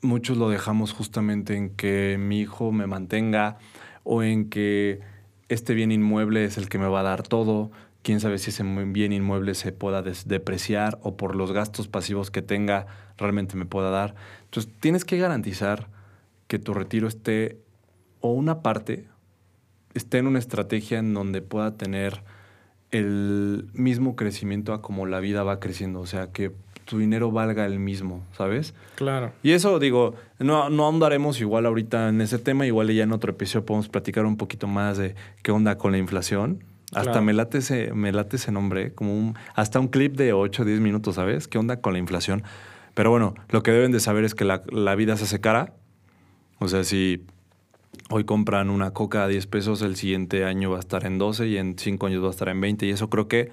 muchos 0.00 0.36
lo 0.36 0.48
dejamos 0.48 0.92
justamente 0.92 1.56
en 1.56 1.70
que 1.70 2.16
mi 2.18 2.40
hijo 2.40 2.72
me 2.72 2.86
mantenga 2.86 3.58
o 4.04 4.22
en 4.22 4.48
que 4.48 5.00
este 5.48 5.74
bien 5.74 5.92
inmueble 5.92 6.44
es 6.44 6.58
el 6.58 6.68
que 6.68 6.78
me 6.78 6.86
va 6.86 7.00
a 7.00 7.04
dar 7.04 7.22
todo. 7.22 7.70
Quién 8.02 8.20
sabe 8.20 8.38
si 8.38 8.50
ese 8.50 8.64
bien 8.64 9.12
inmueble 9.12 9.54
se 9.54 9.70
pueda 9.70 10.02
depreciar 10.02 10.98
o 11.02 11.16
por 11.16 11.36
los 11.36 11.52
gastos 11.52 11.88
pasivos 11.88 12.30
que 12.30 12.42
tenga 12.42 12.86
realmente 13.16 13.56
me 13.56 13.64
pueda 13.64 13.90
dar. 13.90 14.14
Entonces 14.44 14.72
tienes 14.80 15.04
que 15.04 15.18
garantizar 15.18 15.88
que 16.52 16.58
tu 16.58 16.74
retiro 16.74 17.08
esté 17.08 17.56
o 18.20 18.30
una 18.32 18.60
parte 18.60 19.06
esté 19.94 20.18
en 20.18 20.26
una 20.26 20.38
estrategia 20.38 20.98
en 20.98 21.14
donde 21.14 21.40
pueda 21.40 21.78
tener 21.78 22.24
el 22.90 23.70
mismo 23.72 24.16
crecimiento 24.16 24.74
a 24.74 24.82
como 24.82 25.06
la 25.06 25.18
vida 25.20 25.44
va 25.44 25.60
creciendo. 25.60 26.00
O 26.00 26.06
sea, 26.06 26.30
que 26.30 26.52
tu 26.84 26.98
dinero 26.98 27.32
valga 27.32 27.64
el 27.64 27.78
mismo, 27.78 28.22
¿sabes? 28.36 28.74
Claro. 28.96 29.32
Y 29.42 29.52
eso, 29.52 29.78
digo, 29.78 30.14
no, 30.38 30.68
no 30.68 30.84
ahondaremos 30.84 31.40
igual 31.40 31.64
ahorita 31.64 32.10
en 32.10 32.20
ese 32.20 32.38
tema, 32.38 32.66
igual 32.66 32.92
ya 32.92 33.04
en 33.04 33.12
otro 33.12 33.32
episodio 33.32 33.64
podemos 33.64 33.88
platicar 33.88 34.26
un 34.26 34.36
poquito 34.36 34.66
más 34.66 34.98
de 34.98 35.14
qué 35.42 35.52
onda 35.52 35.78
con 35.78 35.92
la 35.92 35.96
inflación. 35.96 36.64
Hasta 36.92 37.12
Claro. 37.12 37.22
me, 37.22 37.32
late 37.32 37.56
ese, 37.56 37.94
me 37.94 38.12
late 38.12 38.36
ese 38.36 38.52
nombre, 38.52 38.92
como 38.92 39.16
un, 39.16 39.36
hasta 39.54 39.80
un 39.80 39.88
clip 39.88 40.16
de 40.16 40.34
8 40.34 40.60
o 40.60 40.64
10 40.66 40.80
minutos, 40.80 41.14
¿sabes? 41.14 41.48
¿Qué 41.48 41.56
onda 41.56 41.80
con 41.80 41.94
la 41.94 41.98
inflación? 41.98 42.42
Pero 42.92 43.10
bueno, 43.10 43.32
lo 43.48 43.62
que 43.62 43.70
deben 43.70 43.90
de 43.90 44.00
saber 44.00 44.24
es 44.24 44.34
que 44.34 44.44
la, 44.44 44.62
la 44.70 44.94
vida 44.94 45.16
se 45.16 45.24
hace 45.24 45.40
cara. 45.40 45.72
O 46.62 46.68
sea, 46.68 46.84
si 46.84 47.24
hoy 48.10 48.24
compran 48.24 48.70
una 48.70 48.92
coca 48.92 49.24
a 49.24 49.28
10 49.28 49.46
pesos, 49.46 49.82
el 49.82 49.96
siguiente 49.96 50.44
año 50.44 50.70
va 50.70 50.76
a 50.76 50.80
estar 50.80 51.04
en 51.04 51.18
12 51.18 51.48
y 51.48 51.56
en 51.56 51.76
5 51.78 52.06
años 52.06 52.22
va 52.22 52.28
a 52.28 52.30
estar 52.30 52.48
en 52.48 52.60
20. 52.60 52.86
Y 52.86 52.90
eso 52.90 53.10
creo 53.10 53.28
que 53.28 53.50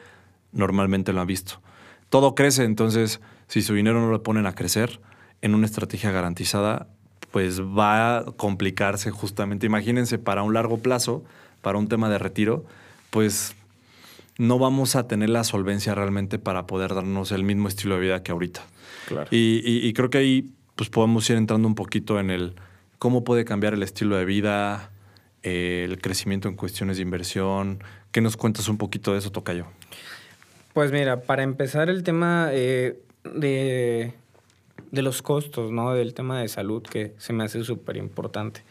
normalmente 0.51 1.11
lo 1.13 1.21
han 1.21 1.27
visto. 1.27 1.61
Todo 2.09 2.35
crece, 2.35 2.63
entonces 2.63 3.19
si 3.47 3.61
su 3.61 3.73
dinero 3.73 3.99
no 4.01 4.09
lo 4.11 4.23
ponen 4.23 4.45
a 4.45 4.53
crecer 4.53 4.99
en 5.41 5.55
una 5.55 5.65
estrategia 5.65 6.11
garantizada, 6.11 6.87
pues 7.31 7.61
va 7.61 8.17
a 8.19 8.25
complicarse 8.25 9.11
justamente. 9.11 9.65
Imagínense 9.65 10.17
para 10.17 10.43
un 10.43 10.53
largo 10.53 10.79
plazo, 10.79 11.23
para 11.61 11.77
un 11.77 11.87
tema 11.87 12.09
de 12.09 12.17
retiro, 12.17 12.65
pues 13.11 13.55
no 14.37 14.57
vamos 14.57 14.95
a 14.95 15.07
tener 15.07 15.29
la 15.29 15.43
solvencia 15.43 15.93
realmente 15.95 16.39
para 16.39 16.65
poder 16.65 16.95
darnos 16.95 17.31
el 17.31 17.43
mismo 17.43 17.67
estilo 17.67 17.95
de 17.95 18.01
vida 18.01 18.23
que 18.23 18.31
ahorita. 18.31 18.61
Claro. 19.07 19.27
Y, 19.31 19.61
y- 19.63 19.87
y 19.87 19.93
creo 19.93 20.09
que 20.09 20.17
ahí 20.19 20.51
pues 20.75 20.89
podemos 20.89 21.29
ir 21.29 21.35
entrando 21.37 21.67
un 21.67 21.75
poquito 21.75 22.19
en 22.19 22.29
el 22.29 22.55
cómo 22.99 23.23
puede 23.23 23.45
cambiar 23.45 23.73
el 23.73 23.81
estilo 23.81 24.17
de 24.17 24.25
vida, 24.25 24.91
eh, 25.41 25.85
el 25.89 25.99
crecimiento 25.99 26.47
en 26.49 26.55
cuestiones 26.55 26.97
de 26.97 27.03
inversión. 27.03 27.81
¿Qué 28.11 28.21
nos 28.21 28.37
cuentas 28.37 28.67
un 28.67 28.77
poquito 28.77 29.13
de 29.13 29.19
eso, 29.19 29.31
Tocayo? 29.31 29.65
Pues 30.73 30.91
mira, 30.91 31.21
para 31.21 31.43
empezar 31.43 31.89
el 31.89 32.03
tema 32.03 32.49
eh, 32.51 32.99
de, 33.23 34.13
de 34.91 35.01
los 35.01 35.21
costos, 35.21 35.71
¿no? 35.71 35.93
Del 35.93 36.13
tema 36.13 36.41
de 36.41 36.47
salud, 36.49 36.83
que 36.83 37.13
se 37.17 37.33
me 37.33 37.45
hace 37.45 37.63
súper 37.63 37.97
importante. 37.97 38.63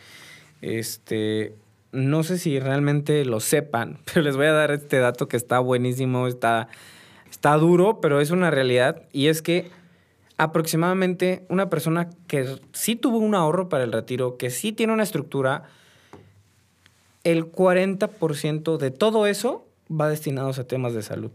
Este, 0.60 1.54
no 1.92 2.22
sé 2.22 2.38
si 2.38 2.60
realmente 2.60 3.24
lo 3.24 3.40
sepan, 3.40 3.98
pero 4.04 4.22
les 4.22 4.36
voy 4.36 4.46
a 4.46 4.52
dar 4.52 4.70
este 4.72 4.98
dato 4.98 5.26
que 5.26 5.38
está 5.38 5.58
buenísimo, 5.58 6.28
está, 6.28 6.68
está 7.30 7.56
duro, 7.56 8.00
pero 8.00 8.20
es 8.20 8.30
una 8.30 8.50
realidad. 8.50 9.02
Y 9.12 9.28
es 9.28 9.40
que 9.40 9.70
aproximadamente 10.38 11.44
una 11.48 11.68
persona 11.68 12.09
que 12.29 12.59
sí 12.72 12.96
tuvo 12.96 13.18
un 13.18 13.35
ahorro 13.35 13.68
para 13.68 13.85
el 13.85 13.92
retiro, 13.92 14.37
que 14.38 14.51
sí 14.51 14.72
tiene 14.72 14.92
una 14.92 15.03
estructura, 15.03 15.64
el 17.24 17.51
40% 17.51 18.79
de 18.79 18.90
todo 18.90 19.27
eso 19.27 19.66
va 19.90 20.09
destinados 20.09 20.59
a 20.59 20.64
temas 20.64 20.94
de 20.94 21.03
salud. 21.03 21.33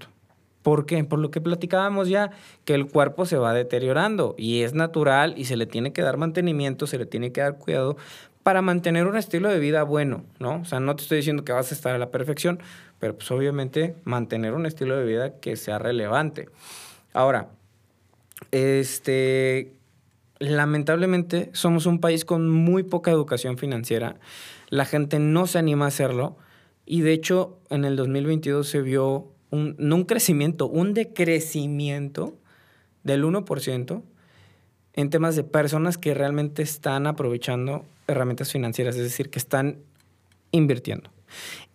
¿Por 0.63 0.85
qué? 0.85 1.03
Por 1.03 1.19
lo 1.19 1.29
que 1.29 1.41
platicábamos 1.41 2.07
ya, 2.07 2.31
que 2.63 2.73
el 2.73 2.87
cuerpo 2.87 3.25
se 3.25 3.37
va 3.37 3.53
deteriorando 3.53 4.33
y 4.37 4.61
es 4.61 4.73
natural 4.73 5.33
y 5.37 5.45
se 5.45 5.57
le 5.57 5.65
tiene 5.65 5.91
que 5.91 6.01
dar 6.01 6.15
mantenimiento, 6.15 6.87
se 6.87 6.97
le 6.97 7.05
tiene 7.05 7.33
que 7.33 7.41
dar 7.41 7.57
cuidado 7.57 7.97
para 8.43 8.61
mantener 8.61 9.07
un 9.07 9.17
estilo 9.17 9.49
de 9.49 9.59
vida 9.59 9.83
bueno, 9.83 10.23
¿no? 10.39 10.61
O 10.61 10.65
sea, 10.65 10.79
no 10.79 10.95
te 10.95 11.03
estoy 11.03 11.17
diciendo 11.17 11.43
que 11.43 11.51
vas 11.51 11.71
a 11.71 11.75
estar 11.75 11.93
a 11.93 11.97
la 11.97 12.11
perfección, 12.11 12.59
pero 12.99 13.15
pues 13.15 13.29
obviamente 13.31 13.95
mantener 14.05 14.53
un 14.53 14.65
estilo 14.65 14.95
de 14.95 15.05
vida 15.05 15.39
que 15.41 15.57
sea 15.57 15.79
relevante. 15.79 16.47
Ahora, 17.13 17.49
este, 18.51 19.73
lamentablemente 20.39 21.49
somos 21.53 21.85
un 21.85 21.99
país 21.99 22.25
con 22.25 22.49
muy 22.49 22.83
poca 22.83 23.11
educación 23.11 23.57
financiera. 23.57 24.17
La 24.69 24.85
gente 24.85 25.19
no 25.19 25.47
se 25.47 25.59
anima 25.59 25.85
a 25.85 25.87
hacerlo 25.89 26.37
y 26.85 27.01
de 27.01 27.13
hecho 27.13 27.59
en 27.69 27.85
el 27.85 27.95
2022 27.95 28.67
se 28.67 28.81
vio 28.81 29.27
un, 29.51 29.75
no 29.77 29.95
un 29.95 30.03
crecimiento, 30.05 30.67
un 30.67 30.93
decrecimiento 30.93 32.35
del 33.03 33.23
1% 33.23 34.01
en 34.93 35.09
temas 35.09 35.35
de 35.35 35.43
personas 35.43 35.97
que 35.97 36.13
realmente 36.13 36.61
están 36.61 37.07
aprovechando 37.07 37.85
herramientas 38.07 38.51
financieras, 38.51 38.95
es 38.95 39.03
decir, 39.03 39.29
que 39.29 39.39
están 39.39 39.77
invirtiendo. 40.51 41.12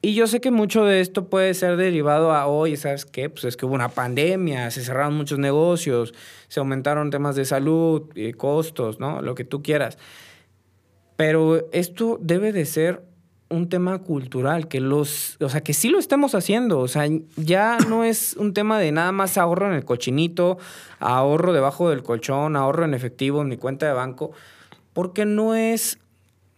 Y 0.01 0.15
yo 0.15 0.27
sé 0.27 0.41
que 0.41 0.51
mucho 0.51 0.85
de 0.85 1.01
esto 1.01 1.29
puede 1.29 1.55
ser 1.55 1.77
derivado 1.77 2.33
a, 2.33 2.47
oye, 2.47 2.77
¿sabes 2.77 3.05
qué? 3.05 3.29
Pues 3.31 3.45
es 3.45 3.57
que 3.57 3.67
hubo 3.67 3.75
una 3.75 3.89
pandemia, 3.89 4.71
se 4.71 4.83
cerraron 4.83 5.17
muchos 5.17 5.39
negocios, 5.39 6.15
se 6.47 6.61
aumentaron 6.61 7.11
temas 7.11 7.35
de 7.35 7.45
salud, 7.45 8.05
eh, 8.15 8.35
costos, 8.35 9.01
¿no? 9.01 9.23
Lo 9.23 9.35
que 9.35 9.45
tú 9.45 9.63
quieras. 9.63 9.99
Pero 11.17 11.69
esto 11.73 12.19
debe 12.21 12.53
de 12.53 12.65
ser 12.65 13.03
un 13.51 13.69
tema 13.69 13.99
cultural, 13.99 14.69
que 14.69 14.81
los, 14.81 15.37
o 15.41 15.49
sea, 15.49 15.63
que 15.63 15.73
sí 15.73 15.89
lo 15.89 15.99
estamos 15.99 16.35
haciendo, 16.35 16.81
o 16.81 16.89
sea, 16.89 17.09
ya 17.37 17.79
no 17.89 18.05
es 18.05 18.37
un 18.37 18.53
tema 18.55 18.79
de 18.79 18.93
nada 18.93 19.13
más 19.13 19.39
ahorro 19.39 19.67
en 19.67 19.75
el 19.75 19.85
cochinito, 19.85 20.59
ahorro 20.99 21.53
debajo 21.53 21.91
del 21.91 22.03
colchón, 22.03 22.57
ahorro 22.57 22.85
en 22.85 22.95
efectivo 22.95 23.43
en 23.43 23.49
mi 23.49 23.57
cuenta 23.57 23.87
de 23.87 23.93
banco, 23.93 24.33
porque 24.93 25.25
no 25.25 25.55
es, 25.55 25.99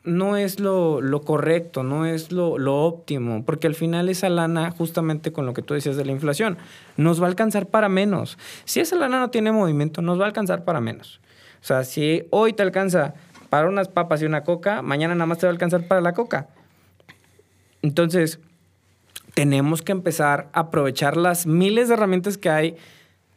no 0.02 0.36
es 0.36 0.60
lo, 0.60 1.00
lo 1.00 1.20
correcto, 1.20 1.82
no 1.82 2.06
es 2.06 2.32
lo, 2.32 2.58
lo 2.58 2.84
óptimo, 2.84 3.44
porque 3.44 3.66
al 3.66 3.74
final 3.74 4.08
esa 4.08 4.28
lana, 4.30 4.70
justamente 4.70 5.32
con 5.32 5.44
lo 5.44 5.52
que 5.52 5.62
tú 5.62 5.74
decías 5.74 5.96
de 5.96 6.04
la 6.04 6.12
inflación, 6.12 6.56
nos 6.96 7.20
va 7.20 7.26
a 7.26 7.28
alcanzar 7.28 7.66
para 7.66 7.88
menos. 7.88 8.38
Si 8.64 8.80
esa 8.80 8.96
lana 8.96 9.18
no 9.18 9.30
tiene 9.30 9.52
movimiento, 9.52 10.00
nos 10.00 10.18
va 10.18 10.24
a 10.24 10.26
alcanzar 10.28 10.64
para 10.64 10.80
menos. 10.80 11.20
O 11.60 11.64
sea, 11.64 11.84
si 11.84 12.24
hoy 12.30 12.54
te 12.54 12.62
alcanza 12.62 13.14
para 13.50 13.68
unas 13.68 13.88
papas 13.88 14.22
y 14.22 14.24
una 14.24 14.42
coca, 14.42 14.80
mañana 14.80 15.14
nada 15.14 15.26
más 15.26 15.38
te 15.38 15.46
va 15.46 15.50
a 15.50 15.52
alcanzar 15.52 15.86
para 15.86 16.00
la 16.00 16.14
coca. 16.14 16.48
Entonces, 17.82 18.40
tenemos 19.34 19.82
que 19.82 19.92
empezar 19.92 20.48
a 20.52 20.60
aprovechar 20.60 21.16
las 21.16 21.46
miles 21.46 21.88
de 21.88 21.94
herramientas 21.94 22.38
que 22.38 22.48
hay 22.48 22.76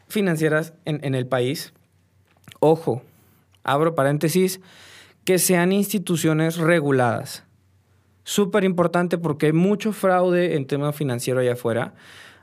financieras 0.08 0.74
en, 0.86 1.00
en 1.04 1.16
el 1.16 1.28
país. 1.28 1.74
Ojo, 2.60 3.02
abro 3.64 3.96
paréntesis, 3.96 4.62
que 5.26 5.40
sean 5.40 5.72
instituciones 5.72 6.58
reguladas. 6.58 7.44
Súper 8.24 8.64
importante 8.64 9.18
porque 9.18 9.48
hay 9.48 9.54
mucho 9.54 9.92
fraude 9.92 10.56
en 10.56 10.66
tema 10.66 10.94
financiero 10.94 11.40
allá 11.40 11.54
afuera. 11.54 11.94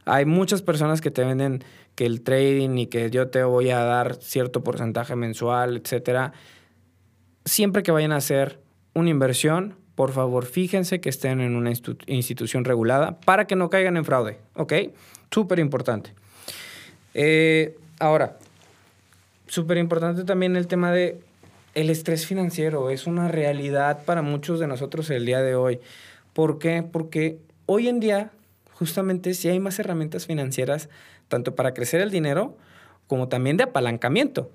Hay 0.04 0.24
muchas 0.24 0.62
personas 0.62 1.00
que 1.00 1.10
te 1.10 1.24
venden 1.24 1.64
que 1.94 2.06
el 2.06 2.22
trading 2.22 2.78
y 2.78 2.86
que 2.86 3.10
yo 3.10 3.28
te 3.28 3.42
voy 3.44 3.70
a 3.70 3.80
dar 3.80 4.16
cierto 4.16 4.62
porcentaje 4.62 5.16
mensual, 5.16 5.76
etcétera. 5.76 6.32
Siempre 7.44 7.82
que 7.82 7.92
vayan 7.92 8.12
a 8.12 8.16
hacer 8.16 8.60
una 8.94 9.10
inversión, 9.10 9.76
por 9.94 10.12
favor, 10.12 10.46
fíjense 10.46 11.00
que 11.00 11.08
estén 11.08 11.40
en 11.40 11.56
una 11.56 11.72
institución 12.06 12.64
regulada 12.64 13.20
para 13.20 13.46
que 13.46 13.56
no 13.56 13.68
caigan 13.70 13.96
en 13.96 14.04
fraude, 14.04 14.38
¿ok? 14.54 14.72
Súper 15.30 15.58
importante. 15.58 16.14
Eh, 17.14 17.76
ahora, 17.98 18.38
súper 19.46 19.78
importante 19.78 20.24
también 20.24 20.56
el 20.56 20.66
tema 20.66 20.92
de 20.92 21.20
el 21.74 21.90
estrés 21.90 22.26
financiero. 22.26 22.90
Es 22.90 23.06
una 23.06 23.28
realidad 23.28 24.04
para 24.04 24.22
muchos 24.22 24.60
de 24.60 24.66
nosotros 24.66 25.10
el 25.10 25.26
día 25.26 25.40
de 25.40 25.54
hoy. 25.54 25.80
¿Por 26.32 26.58
qué? 26.58 26.82
Porque 26.82 27.38
hoy 27.66 27.88
en 27.88 28.00
día, 28.00 28.30
justamente, 28.72 29.34
sí 29.34 29.48
hay 29.48 29.60
más 29.60 29.78
herramientas 29.78 30.26
financieras, 30.26 30.88
tanto 31.28 31.54
para 31.54 31.74
crecer 31.74 32.00
el 32.00 32.10
dinero 32.10 32.56
como 33.06 33.28
también 33.28 33.56
de 33.56 33.64
apalancamiento. 33.64 34.50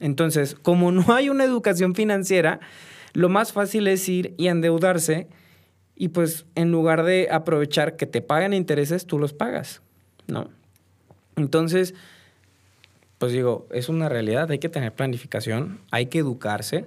Entonces, 0.00 0.54
como 0.54 0.92
no 0.92 1.12
hay 1.14 1.28
una 1.28 1.44
educación 1.44 1.94
financiera, 1.94 2.60
lo 3.12 3.28
más 3.28 3.52
fácil 3.52 3.86
es 3.88 4.08
ir 4.08 4.34
y 4.36 4.48
endeudarse 4.48 5.28
y 5.96 6.08
pues 6.08 6.46
en 6.54 6.70
lugar 6.70 7.02
de 7.02 7.28
aprovechar 7.30 7.96
que 7.96 8.06
te 8.06 8.20
paguen 8.20 8.52
intereses, 8.54 9.06
tú 9.06 9.18
los 9.18 9.32
pagas, 9.32 9.82
¿no? 10.28 10.50
Entonces, 11.34 11.94
pues 13.18 13.32
digo, 13.32 13.66
es 13.70 13.88
una 13.88 14.08
realidad, 14.08 14.50
hay 14.50 14.58
que 14.58 14.68
tener 14.68 14.92
planificación, 14.94 15.80
hay 15.90 16.06
que 16.06 16.18
educarse 16.18 16.86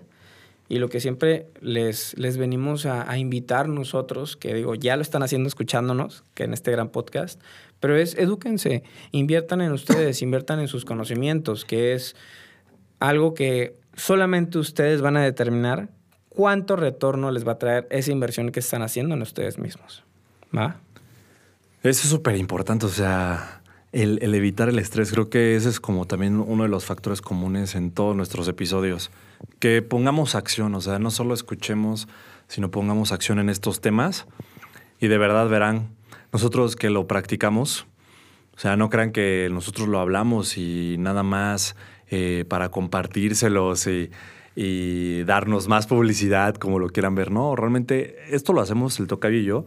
y 0.70 0.80
lo 0.80 0.88
que 0.88 1.02
siempre 1.02 1.48
les, 1.60 2.18
les 2.18 2.38
venimos 2.38 2.86
a, 2.86 3.10
a 3.12 3.18
invitar 3.18 3.68
nosotros, 3.68 4.38
que 4.38 4.54
digo, 4.54 4.76
ya 4.76 4.96
lo 4.96 5.02
están 5.02 5.22
haciendo 5.22 5.48
escuchándonos, 5.48 6.24
que 6.34 6.46
en 6.46 6.54
este 6.54 6.72
gran 6.72 6.90
podcast, 6.90 7.42
pero 7.82 7.98
es 7.98 8.16
edúquense, 8.18 8.84
inviertan 9.12 9.62
en 9.62 9.74
ustedes, 9.74 10.22
inviertan 10.22 10.60
en 10.60 10.70
sus 10.70 10.86
conocimientos, 10.86 11.66
que 11.66 11.94
es 11.94 12.16
algo 13.00 13.34
que 13.34 13.76
solamente 13.96 14.60
ustedes 14.60 15.02
van 15.02 15.18
a 15.18 15.24
determinar 15.24 15.90
cuánto 16.30 16.76
retorno 16.78 17.32
les 17.32 17.46
va 17.46 17.54
a 17.54 17.58
traer 17.58 17.88
esa 17.90 18.12
inversión 18.12 18.52
que 18.52 18.62
están 18.62 18.82
haciendo 18.84 19.16
en 19.16 19.22
ustedes 19.22 19.58
mismos. 19.58 20.04
¿Va? 20.56 20.80
Eso 21.84 22.04
es 22.04 22.10
súper 22.10 22.38
importante, 22.38 22.86
o 22.86 22.90
sea, 22.90 23.61
el, 23.92 24.34
evitar 24.34 24.70
el 24.70 24.80
estrés, 24.80 25.12
creo 25.12 25.30
que 25.30 25.56
ese 25.56 25.70
es 25.70 25.80
como 25.80 26.06
también 26.06 26.40
uno 26.40 26.64
de 26.64 26.70
los 26.70 26.86
factores 26.86 27.22
comunes 27.22 27.76
en 27.76 27.92
todos 27.92 28.16
nuestros 28.16 28.48
episodios. 28.48 29.12
Que 29.60 29.82
pongamos 29.82 30.36
acción, 30.36 30.76
o 30.76 30.82
sea, 30.82 31.00
no 31.00 31.12
solo 31.12 31.34
escuchemos, 31.34 32.08
sino 32.48 32.72
pongamos 32.72 33.12
acción 33.12 33.40
en 33.40 33.50
estos 33.50 33.82
temas 33.82 34.28
y 35.00 35.08
de 35.08 35.18
verdad 35.18 35.50
verán, 35.50 35.90
nosotros 36.32 36.76
que 36.76 36.90
lo 36.90 37.08
practicamos, 37.08 37.86
o 38.56 38.60
sea, 38.60 38.78
no 38.78 38.90
crean 38.90 39.12
que 39.12 39.50
nosotros 39.52 39.88
lo 39.88 40.00
hablamos 40.00 40.58
y 40.58 40.96
nada 41.00 41.24
más 41.24 41.76
eh, 42.10 42.46
para 42.48 42.70
compartírselos 42.70 43.88
y 43.88 44.12
y 44.56 45.24
darnos 45.24 45.68
más 45.68 45.88
publicidad, 45.88 46.56
como 46.56 46.80
lo 46.80 46.90
quieran 46.90 47.16
ver. 47.16 47.32
No, 47.32 47.56
realmente 47.56 48.18
esto 48.30 48.54
lo 48.54 48.62
hacemos 48.62 49.00
el 49.00 49.08
tocayo 49.08 49.38
y 49.38 49.44
yo, 49.44 49.66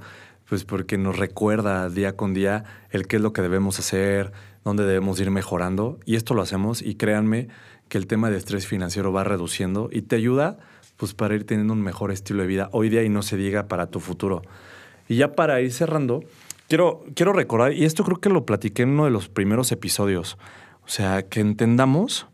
pues 0.48 0.64
porque 0.64 0.98
nos 0.98 1.18
recuerda 1.18 1.88
día 1.88 2.16
con 2.16 2.34
día 2.34 2.64
el 2.90 3.06
qué 3.06 3.16
es 3.16 3.22
lo 3.22 3.32
que 3.32 3.42
debemos 3.42 3.78
hacer, 3.78 4.32
dónde 4.64 4.84
debemos 4.84 5.20
ir 5.20 5.30
mejorando. 5.30 5.98
Y 6.04 6.16
esto 6.16 6.34
lo 6.34 6.42
hacemos 6.42 6.82
y 6.82 6.94
créanme 6.94 7.48
que 7.88 7.98
el 7.98 8.06
tema 8.06 8.30
de 8.30 8.36
estrés 8.36 8.66
financiero 8.66 9.12
va 9.12 9.24
reduciendo 9.24 9.88
y 9.92 10.02
te 10.02 10.16
ayuda 10.16 10.58
pues 10.96 11.14
para 11.14 11.34
ir 11.34 11.44
teniendo 11.44 11.72
un 11.72 11.82
mejor 11.82 12.12
estilo 12.12 12.42
de 12.42 12.48
vida 12.48 12.68
hoy 12.72 12.88
día 12.88 13.02
y 13.02 13.08
no 13.08 13.22
se 13.22 13.36
diga 13.36 13.68
para 13.68 13.86
tu 13.86 14.00
futuro. 14.00 14.42
Y 15.08 15.16
ya 15.16 15.34
para 15.34 15.60
ir 15.60 15.72
cerrando, 15.72 16.22
quiero, 16.68 17.04
quiero 17.14 17.32
recordar, 17.32 17.72
y 17.72 17.84
esto 17.84 18.04
creo 18.04 18.20
que 18.20 18.30
lo 18.30 18.46
platiqué 18.46 18.82
en 18.82 18.90
uno 18.90 19.04
de 19.04 19.10
los 19.10 19.28
primeros 19.28 19.70
episodios, 19.72 20.38
o 20.84 20.88
sea, 20.88 21.22
que 21.28 21.40
entendamos 21.40 22.26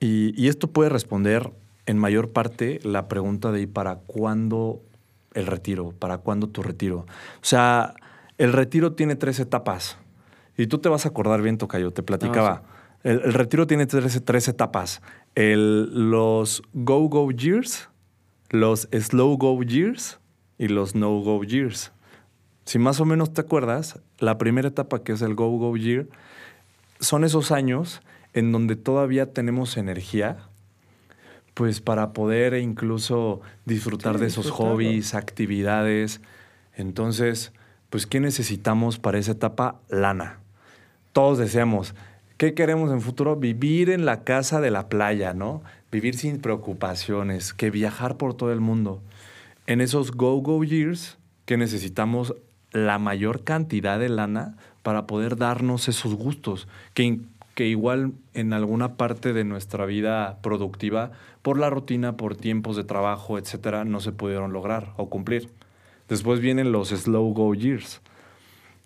y, 0.00 0.48
esto 0.48 0.66
puede 0.66 0.90
responder 0.90 1.52
en 1.86 1.96
mayor 1.96 2.30
parte 2.30 2.80
la 2.82 3.06
pregunta 3.06 3.52
de 3.52 3.60
¿y 3.60 3.66
para 3.66 3.96
cuándo 3.96 4.82
el 5.34 5.46
retiro? 5.46 5.92
¿Para 5.98 6.18
cuándo 6.18 6.48
tu 6.48 6.62
retiro? 6.62 6.98
O 7.00 7.44
sea, 7.44 7.94
el 8.38 8.52
retiro 8.52 8.92
tiene 8.92 9.16
tres 9.16 9.40
etapas. 9.40 9.98
Y 10.56 10.66
tú 10.66 10.78
te 10.78 10.88
vas 10.88 11.06
a 11.06 11.10
acordar 11.10 11.42
bien, 11.42 11.58
Tocayo, 11.58 11.90
te 11.92 12.02
platicaba. 12.02 12.62
Ah, 12.64 12.98
el, 13.02 13.20
el, 13.24 13.32
retiro 13.32 13.66
tiene 13.66 13.86
tres, 13.86 14.22
tres 14.24 14.48
etapas. 14.48 15.02
El, 15.34 16.10
los 16.10 16.62
go-go 16.72 17.30
years, 17.30 17.88
los 18.50 18.88
slow-go 18.90 19.62
years 19.62 20.20
y 20.58 20.68
los 20.68 20.94
no-go 20.94 21.42
years. 21.42 21.92
Si 22.64 22.78
más 22.78 23.00
o 23.00 23.04
menos 23.04 23.32
te 23.32 23.40
acuerdas, 23.40 24.00
la 24.18 24.38
primera 24.38 24.68
etapa 24.68 25.02
que 25.02 25.12
es 25.12 25.22
el 25.22 25.34
go-go 25.34 25.76
year 25.76 26.06
son 27.00 27.24
esos 27.24 27.50
años 27.50 28.00
en 28.32 28.52
donde 28.52 28.76
todavía 28.76 29.32
tenemos 29.32 29.76
energía, 29.76 30.48
pues 31.54 31.80
para 31.80 32.12
poder 32.12 32.54
incluso 32.54 33.40
disfrutar 33.64 34.14
Sí, 34.14 34.20
de 34.22 34.26
esos 34.26 34.50
hobbies, 34.50 35.14
actividades. 35.14 36.20
Entonces, 36.74 37.52
pues, 37.90 38.06
¿qué 38.06 38.20
necesitamos 38.20 38.98
para 38.98 39.18
esa 39.18 39.32
etapa? 39.32 39.80
Lana. 39.88 40.38
Todos 41.12 41.38
deseamos. 41.38 41.94
¿Qué 42.38 42.54
queremos 42.54 42.90
en 42.90 43.02
futuro? 43.02 43.36
Vivir 43.36 43.90
en 43.90 44.04
la 44.04 44.24
casa 44.24 44.60
de 44.60 44.70
la 44.70 44.88
playa, 44.88 45.34
¿no? 45.34 45.62
Vivir 45.92 46.16
sin 46.16 46.40
preocupaciones, 46.40 47.52
que 47.52 47.70
viajar 47.70 48.16
por 48.16 48.34
todo 48.34 48.50
el 48.52 48.60
mundo. 48.60 49.02
En 49.66 49.80
esos 49.80 50.12
go-go 50.12 50.64
years, 50.64 51.18
que 51.44 51.56
necesitamos 51.56 52.34
la 52.72 52.98
mayor 52.98 53.44
cantidad 53.44 53.98
de 53.98 54.08
lana 54.08 54.56
para 54.82 55.06
poder 55.06 55.36
darnos 55.36 55.88
esos 55.88 56.14
gustos, 56.14 56.66
que, 56.94 57.20
que 57.54 57.66
igual 57.66 58.12
en 58.34 58.54
alguna 58.54 58.96
parte 58.96 59.32
de 59.32 59.44
nuestra 59.44 59.84
vida 59.86 60.38
productiva, 60.42 61.12
por 61.42 61.58
la 61.58 61.70
rutina, 61.70 62.16
por 62.16 62.36
tiempos 62.36 62.76
de 62.76 62.84
trabajo, 62.84 63.38
etcétera, 63.38 63.84
no 63.84 64.00
se 64.00 64.12
pudieron 64.12 64.52
lograr 64.52 64.94
o 64.96 65.10
cumplir. 65.10 65.50
Después 66.08 66.40
vienen 66.40 66.72
los 66.72 66.88
slow 66.88 67.32
go 67.34 67.54
years. 67.54 68.00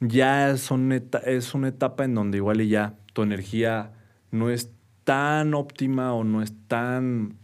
Ya 0.00 0.56
son 0.56 0.92
es 0.92 1.54
una 1.54 1.68
etapa 1.68 2.04
en 2.04 2.14
donde 2.14 2.38
igual 2.38 2.60
y 2.60 2.68
ya 2.68 2.94
tu 3.12 3.22
energía 3.22 3.92
no 4.30 4.50
es 4.50 4.70
tan 5.04 5.54
óptima 5.54 6.12
o 6.12 6.24
no 6.24 6.42
es 6.42 6.52
tan, 6.68 7.36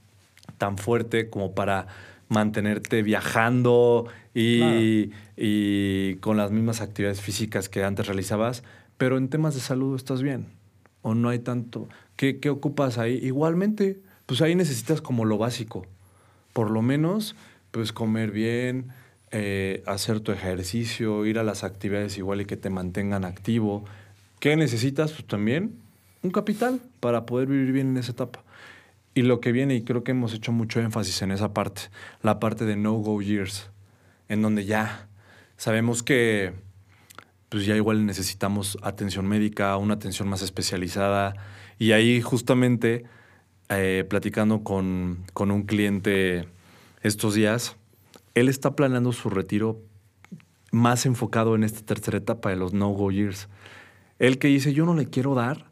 tan 0.58 0.76
fuerte 0.76 1.30
como 1.30 1.54
para 1.54 1.86
mantenerte 2.28 3.02
viajando 3.02 4.06
y, 4.34 5.10
y 5.36 6.16
con 6.16 6.36
las 6.36 6.50
mismas 6.50 6.80
actividades 6.80 7.20
físicas 7.20 7.68
que 7.68 7.84
antes 7.84 8.06
realizabas, 8.06 8.64
pero 8.96 9.18
en 9.18 9.28
temas 9.28 9.54
de 9.54 9.60
salud 9.60 9.96
estás 9.96 10.22
bien 10.22 10.46
o 11.02 11.14
no 11.14 11.28
hay 11.28 11.40
tanto. 11.40 11.88
¿Qué, 12.16 12.40
qué 12.40 12.50
ocupas 12.50 12.98
ahí? 12.98 13.18
Igualmente, 13.22 14.00
pues 14.26 14.42
ahí 14.42 14.54
necesitas 14.54 15.00
como 15.00 15.24
lo 15.24 15.38
básico. 15.38 15.86
Por 16.52 16.70
lo 16.70 16.82
menos, 16.82 17.34
pues 17.70 17.92
comer 17.92 18.30
bien, 18.30 18.92
eh, 19.30 19.82
hacer 19.86 20.20
tu 20.20 20.32
ejercicio, 20.32 21.24
ir 21.26 21.38
a 21.38 21.42
las 21.42 21.64
actividades 21.64 22.18
igual 22.18 22.40
y 22.40 22.44
que 22.44 22.56
te 22.56 22.70
mantengan 22.70 23.24
activo. 23.24 23.84
¿Qué 24.40 24.56
necesitas? 24.56 25.12
Pues 25.12 25.26
también 25.26 25.76
un 26.22 26.30
capital 26.30 26.80
para 27.00 27.26
poder 27.26 27.48
vivir 27.48 27.72
bien 27.72 27.88
en 27.88 27.96
esa 27.96 28.12
etapa. 28.12 28.44
Y 29.14 29.22
lo 29.22 29.40
que 29.40 29.52
viene, 29.52 29.74
y 29.74 29.82
creo 29.82 30.04
que 30.04 30.12
hemos 30.12 30.32
hecho 30.32 30.52
mucho 30.52 30.80
énfasis 30.80 31.22
en 31.22 31.32
esa 31.32 31.52
parte, 31.52 31.82
la 32.22 32.40
parte 32.40 32.64
de 32.64 32.76
no-go 32.76 33.20
years, 33.20 33.70
en 34.28 34.40
donde 34.40 34.64
ya 34.64 35.08
sabemos 35.56 36.02
que 36.02 36.54
pues 37.50 37.66
ya 37.66 37.76
igual 37.76 38.06
necesitamos 38.06 38.78
atención 38.80 39.28
médica, 39.28 39.76
una 39.76 39.94
atención 39.94 40.26
más 40.26 40.40
especializada. 40.40 41.34
Y 41.78 41.92
ahí 41.92 42.22
justamente, 42.22 43.04
eh, 43.68 44.04
platicando 44.08 44.62
con, 44.62 45.24
con 45.32 45.50
un 45.50 45.62
cliente 45.64 46.48
estos 47.02 47.34
días, 47.34 47.76
él 48.34 48.48
está 48.48 48.74
planeando 48.76 49.12
su 49.12 49.30
retiro 49.30 49.80
más 50.70 51.04
enfocado 51.06 51.54
en 51.54 51.64
esta 51.64 51.84
tercera 51.84 52.18
etapa 52.18 52.50
de 52.50 52.56
los 52.56 52.72
no-go 52.72 53.10
years. 53.10 53.48
Él 54.18 54.38
que 54.38 54.48
dice, 54.48 54.72
yo 54.72 54.86
no 54.86 54.94
le 54.94 55.06
quiero 55.06 55.34
dar 55.34 55.66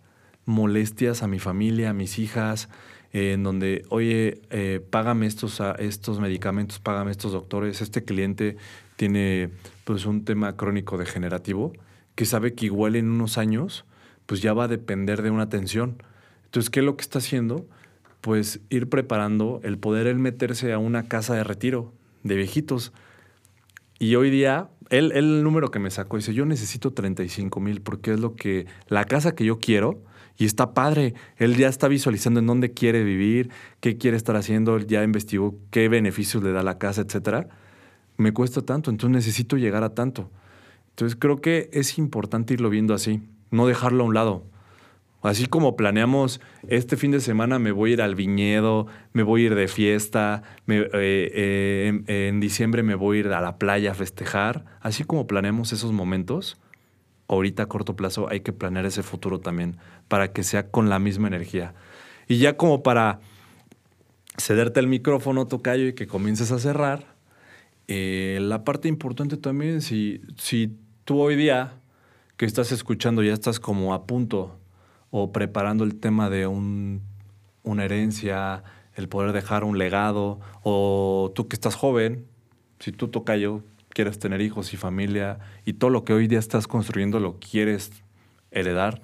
molestias 0.44 1.22
a 1.22 1.28
mi 1.28 1.38
familia, 1.38 1.90
a 1.90 1.92
mis 1.94 2.18
hijas, 2.18 2.68
eh, 3.12 3.32
en 3.32 3.42
donde, 3.42 3.84
oye, 3.88 4.40
eh, 4.50 4.84
págame 4.90 5.26
estos, 5.26 5.60
a- 5.60 5.72
estos 5.72 6.20
medicamentos, 6.20 6.80
págame 6.80 7.10
estos 7.10 7.32
doctores, 7.32 7.80
este 7.80 8.04
cliente 8.04 8.56
tiene 8.96 9.50
pues 9.84 10.04
un 10.04 10.24
tema 10.24 10.56
crónico 10.56 10.98
degenerativo 10.98 11.72
que 12.14 12.26
sabe 12.26 12.54
que 12.54 12.66
igual 12.66 12.96
en 12.96 13.08
unos 13.10 13.38
años 13.38 13.84
pues 14.26 14.42
ya 14.42 14.52
va 14.52 14.64
a 14.64 14.68
depender 14.68 15.22
de 15.22 15.30
una 15.30 15.44
atención. 15.44 16.02
Entonces, 16.44 16.70
¿qué 16.70 16.80
es 16.80 16.86
lo 16.86 16.96
que 16.96 17.02
está 17.02 17.18
haciendo? 17.18 17.66
Pues 18.20 18.60
ir 18.68 18.88
preparando 18.88 19.60
el 19.62 19.78
poder 19.78 20.06
él 20.06 20.18
meterse 20.18 20.72
a 20.72 20.78
una 20.78 21.08
casa 21.08 21.34
de 21.34 21.44
retiro 21.44 21.92
de 22.22 22.36
viejitos. 22.36 22.92
Y 23.98 24.14
hoy 24.14 24.30
día, 24.30 24.70
él, 24.90 25.12
el 25.12 25.42
número 25.42 25.70
que 25.70 25.78
me 25.78 25.90
sacó 25.90 26.16
dice, 26.16 26.34
yo 26.34 26.44
necesito 26.46 26.92
35 26.92 27.60
mil 27.60 27.80
porque 27.80 28.12
es 28.12 28.20
lo 28.20 28.34
que, 28.34 28.66
la 28.88 29.04
casa 29.04 29.34
que 29.34 29.44
yo 29.44 29.58
quiero 29.58 30.02
y 30.40 30.46
está 30.46 30.72
padre. 30.72 31.14
Él 31.36 31.56
ya 31.56 31.68
está 31.68 31.86
visualizando 31.86 32.40
en 32.40 32.46
dónde 32.46 32.72
quiere 32.72 33.04
vivir, 33.04 33.50
qué 33.80 33.98
quiere 33.98 34.16
estar 34.16 34.36
haciendo, 34.36 34.78
ya 34.78 35.04
investigó 35.04 35.54
qué 35.70 35.88
beneficios 35.88 36.42
le 36.42 36.50
da 36.50 36.62
la 36.62 36.78
casa, 36.78 37.02
etcétera. 37.02 37.48
Me 38.16 38.32
cuesta 38.32 38.62
tanto, 38.62 38.90
entonces 38.90 39.14
necesito 39.14 39.58
llegar 39.58 39.84
a 39.84 39.94
tanto. 39.94 40.30
Entonces 40.90 41.16
creo 41.18 41.40
que 41.40 41.68
es 41.72 41.98
importante 41.98 42.54
irlo 42.54 42.70
viendo 42.70 42.94
así, 42.94 43.22
no 43.50 43.66
dejarlo 43.66 44.04
a 44.04 44.06
un 44.06 44.14
lado. 44.14 44.44
Así 45.22 45.46
como 45.46 45.76
planeamos, 45.76 46.40
este 46.68 46.96
fin 46.96 47.10
de 47.10 47.20
semana 47.20 47.58
me 47.58 47.72
voy 47.72 47.90
a 47.90 47.92
ir 47.94 48.02
al 48.02 48.14
viñedo, 48.14 48.86
me 49.12 49.22
voy 49.22 49.42
a 49.42 49.46
ir 49.46 49.54
de 49.54 49.68
fiesta, 49.68 50.42
eh, 50.66 50.88
eh, 50.94 51.84
en, 51.88 52.04
en 52.06 52.40
diciembre 52.40 52.82
me 52.82 52.94
voy 52.94 53.18
a 53.18 53.20
ir 53.20 53.28
a 53.28 53.40
la 53.42 53.58
playa 53.58 53.90
a 53.90 53.94
festejar, 53.94 54.64
así 54.80 55.04
como 55.04 55.26
planeamos 55.26 55.72
esos 55.72 55.92
momentos, 55.92 56.58
ahorita 57.28 57.64
a 57.64 57.66
corto 57.66 57.96
plazo 57.96 58.28
hay 58.30 58.40
que 58.40 58.52
planear 58.52 58.86
ese 58.86 59.02
futuro 59.02 59.40
también, 59.40 59.76
para 60.08 60.32
que 60.32 60.42
sea 60.42 60.70
con 60.70 60.88
la 60.88 60.98
misma 60.98 61.28
energía. 61.28 61.74
Y 62.26 62.38
ya 62.38 62.56
como 62.56 62.82
para 62.82 63.20
cederte 64.38 64.80
el 64.80 64.86
micrófono, 64.86 65.46
tocayo, 65.46 65.86
y 65.86 65.92
que 65.92 66.06
comiences 66.06 66.50
a 66.50 66.58
cerrar, 66.58 67.14
eh, 67.88 68.38
la 68.40 68.64
parte 68.64 68.88
importante 68.88 69.36
también, 69.36 69.82
si, 69.82 70.22
si 70.38 70.78
tú 71.04 71.20
hoy 71.20 71.36
día 71.36 71.74
que 72.36 72.46
estás 72.46 72.72
escuchando 72.72 73.22
ya 73.22 73.34
estás 73.34 73.60
como 73.60 73.92
a 73.92 74.06
punto 74.06 74.59
o 75.10 75.32
preparando 75.32 75.84
el 75.84 75.98
tema 75.98 76.30
de 76.30 76.46
un, 76.46 77.02
una 77.62 77.84
herencia, 77.84 78.62
el 78.94 79.08
poder 79.08 79.32
dejar 79.32 79.64
un 79.64 79.78
legado, 79.78 80.40
o 80.62 81.32
tú 81.34 81.48
que 81.48 81.56
estás 81.56 81.74
joven, 81.74 82.26
si 82.78 82.92
tú 82.92 83.08
tocayo, 83.08 83.62
quieres 83.90 84.18
tener 84.18 84.40
hijos 84.40 84.72
y 84.72 84.76
familia 84.76 85.38
y 85.64 85.74
todo 85.74 85.90
lo 85.90 86.04
que 86.04 86.12
hoy 86.12 86.28
día 86.28 86.38
estás 86.38 86.66
construyendo 86.66 87.18
lo 87.20 87.38
quieres 87.38 87.90
heredar, 88.50 89.02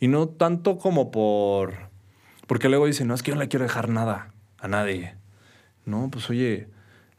y 0.00 0.08
no 0.08 0.28
tanto 0.28 0.78
como 0.78 1.10
por... 1.10 1.92
Porque 2.46 2.68
luego 2.68 2.86
dicen, 2.86 3.08
no, 3.08 3.14
es 3.14 3.22
que 3.22 3.30
yo 3.30 3.36
no 3.36 3.40
le 3.40 3.48
quiero 3.48 3.64
dejar 3.64 3.88
nada 3.88 4.34
a 4.58 4.68
nadie. 4.68 5.14
No, 5.86 6.10
pues 6.10 6.28
oye, 6.28 6.68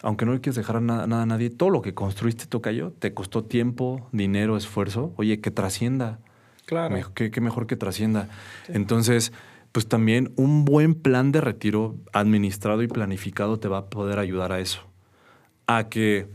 aunque 0.03 0.25
no 0.25 0.33
le 0.33 0.39
quieres 0.39 0.55
dejar 0.55 0.81
nada, 0.83 1.07
nada 1.07 1.23
a 1.23 1.25
nadie, 1.25 1.49
todo 1.49 1.71
lo 1.71 1.81
que 1.81 1.95
construiste, 1.95 2.45
Tocayo, 2.45 2.91
te 2.91 3.15
costó 3.15 3.43
tiempo, 3.43 4.07
dinero, 4.11 4.55
esfuerzo. 4.55 5.13
Oye, 5.17 5.41
que 5.41 5.49
trascienda. 5.49 6.19
Claro. 6.65 6.95
Qué, 7.13 7.31
qué 7.31 7.41
mejor 7.41 7.67
que 7.67 7.75
trascienda. 7.75 8.29
Entonces, 8.67 9.31
pues 9.71 9.87
también 9.87 10.31
un 10.35 10.65
buen 10.65 10.95
plan 10.95 11.31
de 11.31 11.41
retiro 11.41 11.95
administrado 12.13 12.81
y 12.81 12.87
planificado 12.87 13.59
te 13.59 13.67
va 13.67 13.79
a 13.79 13.85
poder 13.85 14.19
ayudar 14.19 14.51
a 14.51 14.59
eso. 14.59 14.81
A 15.67 15.89
que 15.89 16.27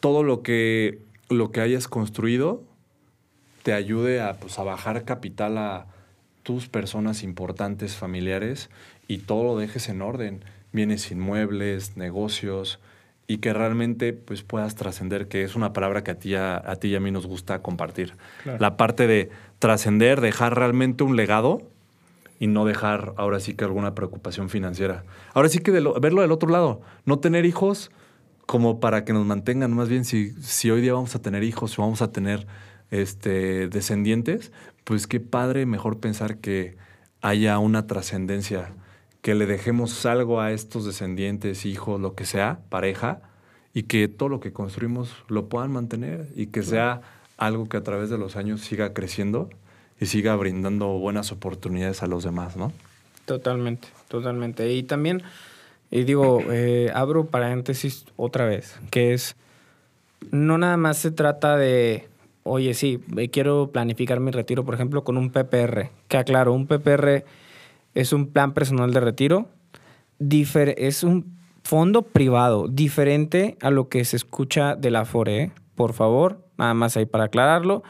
todo 0.00 0.22
lo 0.22 0.42
que, 0.42 1.00
lo 1.28 1.50
que 1.50 1.60
hayas 1.60 1.88
construido 1.88 2.62
te 3.62 3.72
ayude 3.72 4.20
a, 4.20 4.34
pues, 4.34 4.58
a 4.58 4.64
bajar 4.64 5.04
capital 5.04 5.58
a 5.58 5.86
tus 6.42 6.68
personas 6.68 7.22
importantes, 7.22 7.96
familiares, 7.96 8.70
y 9.06 9.18
todo 9.18 9.44
lo 9.44 9.58
dejes 9.58 9.88
en 9.88 10.02
orden. 10.02 10.44
Bienes 10.72 11.10
inmuebles, 11.10 11.96
negocios, 11.96 12.78
y 13.26 13.38
que 13.38 13.52
realmente 13.52 14.14
pues, 14.14 14.42
puedas 14.42 14.74
trascender, 14.74 15.28
que 15.28 15.42
es 15.42 15.54
una 15.54 15.74
palabra 15.74 16.02
que 16.02 16.10
a 16.10 16.18
ti, 16.18 16.34
a, 16.34 16.56
a 16.56 16.76
ti 16.76 16.88
y 16.88 16.96
a 16.96 17.00
mí 17.00 17.10
nos 17.10 17.26
gusta 17.26 17.60
compartir. 17.60 18.14
Claro. 18.42 18.58
La 18.58 18.76
parte 18.78 19.06
de 19.06 19.30
trascender, 19.58 20.20
dejar 20.20 20.56
realmente 20.56 21.04
un 21.04 21.16
legado 21.16 21.62
y 22.40 22.46
no 22.46 22.64
dejar 22.64 23.14
ahora 23.16 23.40
sí 23.40 23.54
que 23.54 23.64
alguna 23.64 23.94
preocupación 23.94 24.48
financiera. 24.48 25.04
Ahora 25.34 25.48
sí 25.48 25.58
que 25.58 25.72
de 25.72 25.80
lo- 25.80 25.98
verlo 26.00 26.22
del 26.22 26.30
otro 26.32 26.48
lado, 26.50 26.80
no 27.04 27.18
tener 27.18 27.44
hijos 27.44 27.90
como 28.46 28.80
para 28.80 29.04
que 29.04 29.12
nos 29.12 29.26
mantengan, 29.26 29.74
más 29.74 29.88
bien 29.88 30.04
si, 30.04 30.30
si 30.42 30.70
hoy 30.70 30.80
día 30.80 30.94
vamos 30.94 31.14
a 31.14 31.20
tener 31.20 31.42
hijos 31.42 31.78
o 31.78 31.82
vamos 31.82 32.00
a 32.00 32.12
tener 32.12 32.46
este, 32.90 33.68
descendientes, 33.68 34.52
pues 34.84 35.06
qué 35.06 35.20
padre 35.20 35.66
mejor 35.66 35.98
pensar 36.00 36.38
que 36.38 36.76
haya 37.20 37.58
una 37.58 37.86
trascendencia, 37.86 38.70
que 39.20 39.34
le 39.34 39.46
dejemos 39.46 40.06
algo 40.06 40.40
a 40.40 40.52
estos 40.52 40.86
descendientes, 40.86 41.66
hijos, 41.66 42.00
lo 42.00 42.14
que 42.14 42.24
sea, 42.24 42.60
pareja, 42.70 43.20
y 43.74 43.82
que 43.82 44.08
todo 44.08 44.28
lo 44.30 44.40
que 44.40 44.52
construimos 44.52 45.12
lo 45.28 45.48
puedan 45.48 45.70
mantener 45.72 46.28
y 46.34 46.46
que 46.46 46.62
sea 46.62 47.02
algo 47.38 47.68
que 47.68 47.78
a 47.78 47.82
través 47.82 48.10
de 48.10 48.18
los 48.18 48.36
años 48.36 48.60
siga 48.60 48.92
creciendo 48.92 49.48
y 50.00 50.06
siga 50.06 50.36
brindando 50.36 50.88
buenas 50.98 51.32
oportunidades 51.32 52.02
a 52.02 52.06
los 52.06 52.24
demás, 52.24 52.56
¿no? 52.56 52.72
Totalmente, 53.24 53.88
totalmente. 54.08 54.72
Y 54.72 54.82
también, 54.82 55.22
y 55.90 56.04
digo, 56.04 56.40
eh, 56.50 56.90
abro 56.94 57.26
paréntesis 57.26 58.04
otra 58.16 58.44
vez, 58.44 58.78
que 58.90 59.14
es, 59.14 59.36
no 60.30 60.58
nada 60.58 60.76
más 60.76 60.98
se 60.98 61.10
trata 61.10 61.56
de, 61.56 62.08
oye, 62.42 62.74
sí, 62.74 63.00
eh, 63.16 63.28
quiero 63.30 63.70
planificar 63.72 64.20
mi 64.20 64.30
retiro, 64.30 64.64
por 64.64 64.74
ejemplo, 64.74 65.04
con 65.04 65.16
un 65.16 65.30
PPR. 65.30 65.90
Que 66.08 66.16
aclaro, 66.16 66.52
un 66.52 66.66
PPR 66.66 67.24
es 67.94 68.12
un 68.12 68.28
plan 68.28 68.52
personal 68.52 68.92
de 68.92 69.00
retiro, 69.00 69.48
es 70.18 71.02
un 71.02 71.38
fondo 71.62 72.02
privado, 72.02 72.66
diferente 72.66 73.56
a 73.60 73.70
lo 73.70 73.88
que 73.88 74.04
se 74.04 74.16
escucha 74.16 74.74
de 74.74 74.90
la 74.90 75.04
FORE, 75.04 75.42
¿eh? 75.42 75.50
Por 75.78 75.92
favor, 75.92 76.44
nada 76.58 76.74
más 76.74 76.96
ahí 76.96 77.06
para 77.06 77.24
aclararlo. 77.24 77.84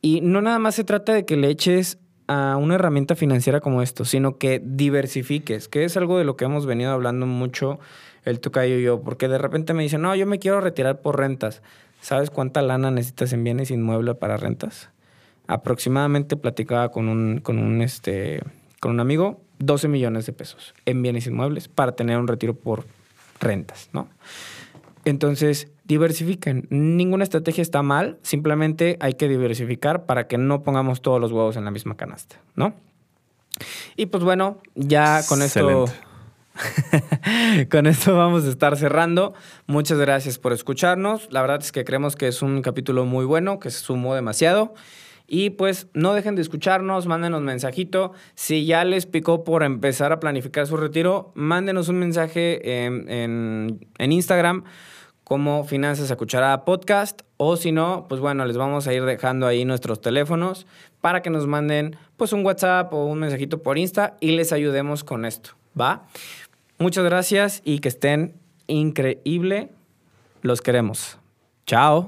Y 0.00 0.20
no 0.20 0.40
nada 0.40 0.60
más 0.60 0.76
se 0.76 0.84
trata 0.84 1.12
de 1.12 1.26
que 1.26 1.36
le 1.36 1.48
eches 1.48 1.98
a 2.28 2.56
una 2.56 2.76
herramienta 2.76 3.16
financiera 3.16 3.58
como 3.60 3.82
esto, 3.82 4.04
sino 4.04 4.38
que 4.38 4.62
diversifiques, 4.64 5.66
que 5.66 5.82
es 5.82 5.96
algo 5.96 6.16
de 6.16 6.22
lo 6.22 6.36
que 6.36 6.44
hemos 6.44 6.64
venido 6.64 6.92
hablando 6.92 7.26
mucho 7.26 7.80
el 8.24 8.38
Tocayo 8.38 8.78
y 8.78 8.84
yo, 8.84 9.00
porque 9.00 9.26
de 9.26 9.36
repente 9.36 9.74
me 9.74 9.82
dicen, 9.82 10.00
no, 10.02 10.14
yo 10.14 10.26
me 10.26 10.38
quiero 10.38 10.60
retirar 10.60 11.00
por 11.00 11.18
rentas. 11.18 11.60
¿Sabes 12.00 12.30
cuánta 12.30 12.62
lana 12.62 12.92
necesitas 12.92 13.32
en 13.32 13.42
bienes 13.42 13.72
inmuebles 13.72 14.14
para 14.14 14.36
rentas? 14.36 14.90
Aproximadamente 15.48 16.36
platicaba 16.36 16.92
con 16.92 17.08
un, 17.08 17.40
con 17.40 17.58
un, 17.58 17.82
este, 17.82 18.42
con 18.78 18.92
un 18.92 19.00
amigo, 19.00 19.40
12 19.58 19.88
millones 19.88 20.24
de 20.26 20.34
pesos 20.34 20.72
en 20.84 21.02
bienes 21.02 21.26
inmuebles 21.26 21.66
para 21.66 21.96
tener 21.96 22.16
un 22.16 22.28
retiro 22.28 22.54
por 22.54 22.84
rentas, 23.40 23.90
¿no? 23.92 24.08
Entonces, 25.04 25.68
diversifiquen. 25.88 26.66
Ninguna 26.70 27.24
estrategia 27.24 27.62
está 27.62 27.82
mal, 27.82 28.18
simplemente 28.22 28.96
hay 29.00 29.14
que 29.14 29.26
diversificar 29.28 30.06
para 30.06 30.28
que 30.28 30.38
no 30.38 30.62
pongamos 30.62 31.02
todos 31.02 31.20
los 31.20 31.32
huevos 31.32 31.56
en 31.56 31.64
la 31.64 31.70
misma 31.72 31.96
canasta, 31.96 32.40
¿no? 32.54 32.74
Y 33.96 34.06
pues 34.06 34.22
bueno, 34.22 34.58
ya 34.76 35.22
con 35.28 35.42
esto 35.42 35.86
con 37.70 37.86
esto 37.86 38.16
vamos 38.16 38.44
a 38.44 38.48
estar 38.50 38.76
cerrando. 38.76 39.34
Muchas 39.66 39.98
gracias 39.98 40.38
por 40.38 40.52
escucharnos. 40.52 41.28
La 41.32 41.40
verdad 41.40 41.60
es 41.60 41.72
que 41.72 41.84
creemos 41.84 42.16
que 42.16 42.28
es 42.28 42.42
un 42.42 42.62
capítulo 42.62 43.04
muy 43.04 43.24
bueno, 43.24 43.58
que 43.58 43.70
se 43.70 43.80
sumó 43.80 44.14
demasiado. 44.14 44.74
Y 45.30 45.50
pues 45.50 45.88
no 45.92 46.14
dejen 46.14 46.36
de 46.36 46.42
escucharnos, 46.42 47.06
mándenos 47.06 47.42
mensajito. 47.42 48.12
Si 48.34 48.64
ya 48.64 48.84
les 48.84 49.04
picó 49.06 49.44
por 49.44 49.62
empezar 49.62 50.10
a 50.12 50.20
planificar 50.20 50.66
su 50.66 50.76
retiro, 50.76 51.32
mándenos 51.34 51.88
un 51.88 51.98
mensaje 51.98 52.84
en, 52.86 53.08
en- 53.10 53.86
en 53.98 54.12
Instagram 54.12 54.64
como 55.28 55.62
Finanzas 55.64 56.10
a 56.10 56.16
Cucharada 56.16 56.64
Podcast. 56.64 57.22
O 57.36 57.56
si 57.56 57.70
no, 57.70 58.06
pues 58.08 58.20
bueno, 58.20 58.44
les 58.46 58.56
vamos 58.56 58.88
a 58.88 58.94
ir 58.94 59.04
dejando 59.04 59.46
ahí 59.46 59.64
nuestros 59.64 60.00
teléfonos 60.00 60.66
para 61.00 61.22
que 61.22 61.30
nos 61.30 61.46
manden 61.46 61.96
pues 62.16 62.32
un 62.32 62.44
WhatsApp 62.44 62.92
o 62.92 63.04
un 63.04 63.20
mensajito 63.20 63.62
por 63.62 63.78
Insta 63.78 64.16
y 64.20 64.32
les 64.32 64.52
ayudemos 64.52 65.04
con 65.04 65.24
esto. 65.24 65.50
¿Va? 65.78 66.06
Muchas 66.78 67.04
gracias 67.04 67.60
y 67.64 67.78
que 67.78 67.88
estén 67.88 68.34
increíble. 68.66 69.70
Los 70.42 70.62
queremos. 70.62 71.18
Chao. 71.66 72.06